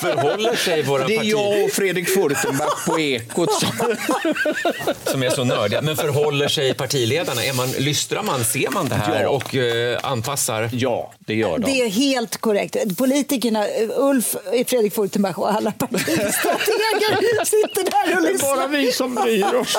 Förhåller 0.00 0.56
sig 0.56 0.82
våra 0.82 1.06
det 1.06 1.14
är 1.14 1.18
partier, 1.18 1.30
jag 1.56 1.64
och 1.64 1.70
Fredrik 1.70 2.08
Furtenbach 2.08 2.86
på 2.86 3.00
Ekot 3.00 3.52
som... 3.52 3.70
som 5.12 5.22
är 5.22 5.30
så 5.30 5.44
nördiga, 5.44 5.82
men 5.82 5.96
förhåller 5.96 6.48
sig 6.48 6.74
partiledarna? 6.74 7.44
Är 7.44 7.52
man, 7.52 7.68
lystrar 7.70 8.22
man, 8.22 8.44
ser 8.44 8.70
man 8.70 8.88
det 8.88 8.94
här 8.94 9.22
Ja. 9.22 9.28
och 9.28 9.54
eh, 9.54 9.98
anpassar? 10.02 10.70
Ja, 10.72 11.12
det 11.18 11.34
gör 11.34 11.58
de. 11.58 11.70
Det 11.72 11.80
är 11.82 11.88
helt 11.88 12.36
korrekt. 12.36 12.76
Politikerna, 12.98 13.66
Ulf, 13.96 14.36
Fredrik 14.66 14.94
Furtenbach 14.94 15.38
och 15.38 15.50
alla 15.52 15.70
partistrateger 15.72 17.44
sitter 17.44 17.90
där 17.90 18.16
och 18.16 18.22
lyssnar. 18.22 18.68
vi 18.68 18.92
som 18.92 19.14
bryr 19.14 19.54
oss. 19.54 19.76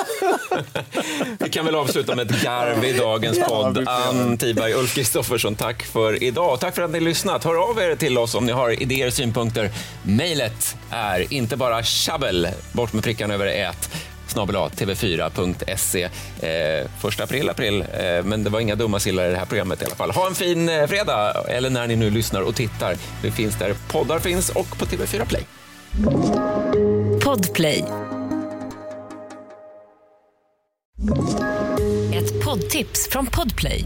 Vi 1.39 1.49
kan 1.49 1.65
väl 1.65 1.75
avsluta 1.75 2.15
med 2.15 2.31
ett 2.31 2.41
garv 2.43 2.83
i 2.85 2.93
dagens 2.93 3.39
podd. 3.39 3.73
det. 3.73 3.91
Ann 3.91 4.37
Tiberg, 4.37 4.73
Ulf 4.73 4.95
Kristoffersson, 4.95 5.55
tack 5.55 5.83
för 5.85 6.23
idag. 6.23 6.59
Tack 6.59 6.74
för 6.75 6.81
att 6.81 6.91
ni 6.91 6.97
har 6.97 7.05
lyssnat. 7.05 7.43
Hör 7.43 7.69
av 7.69 7.79
er 7.79 7.95
till 7.95 8.17
oss 8.17 8.35
om 8.35 8.45
ni 8.45 8.51
har 8.51 8.81
idéer, 8.81 9.07
och 9.07 9.13
synpunkter. 9.13 9.69
Mejlet 10.03 10.75
är 10.89 11.33
inte 11.33 11.57
bara 11.57 11.83
tjabbel, 11.83 12.47
bort 12.71 12.93
med 12.93 13.03
prickarna 13.03 13.33
över 13.33 13.47
ät, 13.47 13.89
snabel 14.27 14.55
tv4.se. 14.55 16.03
Eh, 16.03 16.89
första 17.01 17.23
april, 17.23 17.49
april, 17.49 17.81
eh, 17.81 18.23
men 18.23 18.43
det 18.43 18.49
var 18.49 18.59
inga 18.59 18.75
dumma 18.75 18.99
sillar 18.99 19.27
i 19.27 19.31
det 19.31 19.37
här 19.37 19.45
programmet 19.45 19.81
i 19.81 19.85
alla 19.85 19.95
fall. 19.95 20.11
Ha 20.11 20.27
en 20.27 20.35
fin 20.35 20.69
eh, 20.69 20.87
fredag, 20.87 21.45
eller 21.47 21.69
när 21.69 21.87
ni 21.87 21.95
nu 21.95 22.09
lyssnar 22.09 22.41
och 22.41 22.55
tittar. 22.55 22.97
Vi 23.21 23.31
finns 23.31 23.59
där 23.59 23.75
poddar 23.91 24.19
finns 24.19 24.49
och 24.49 24.77
på 24.77 24.85
TV4 24.85 25.25
Play. 25.27 25.45
Podplay. 27.23 27.85
Ett 32.13 32.45
poddtips 32.45 33.09
från 33.09 33.25
Podplay. 33.25 33.85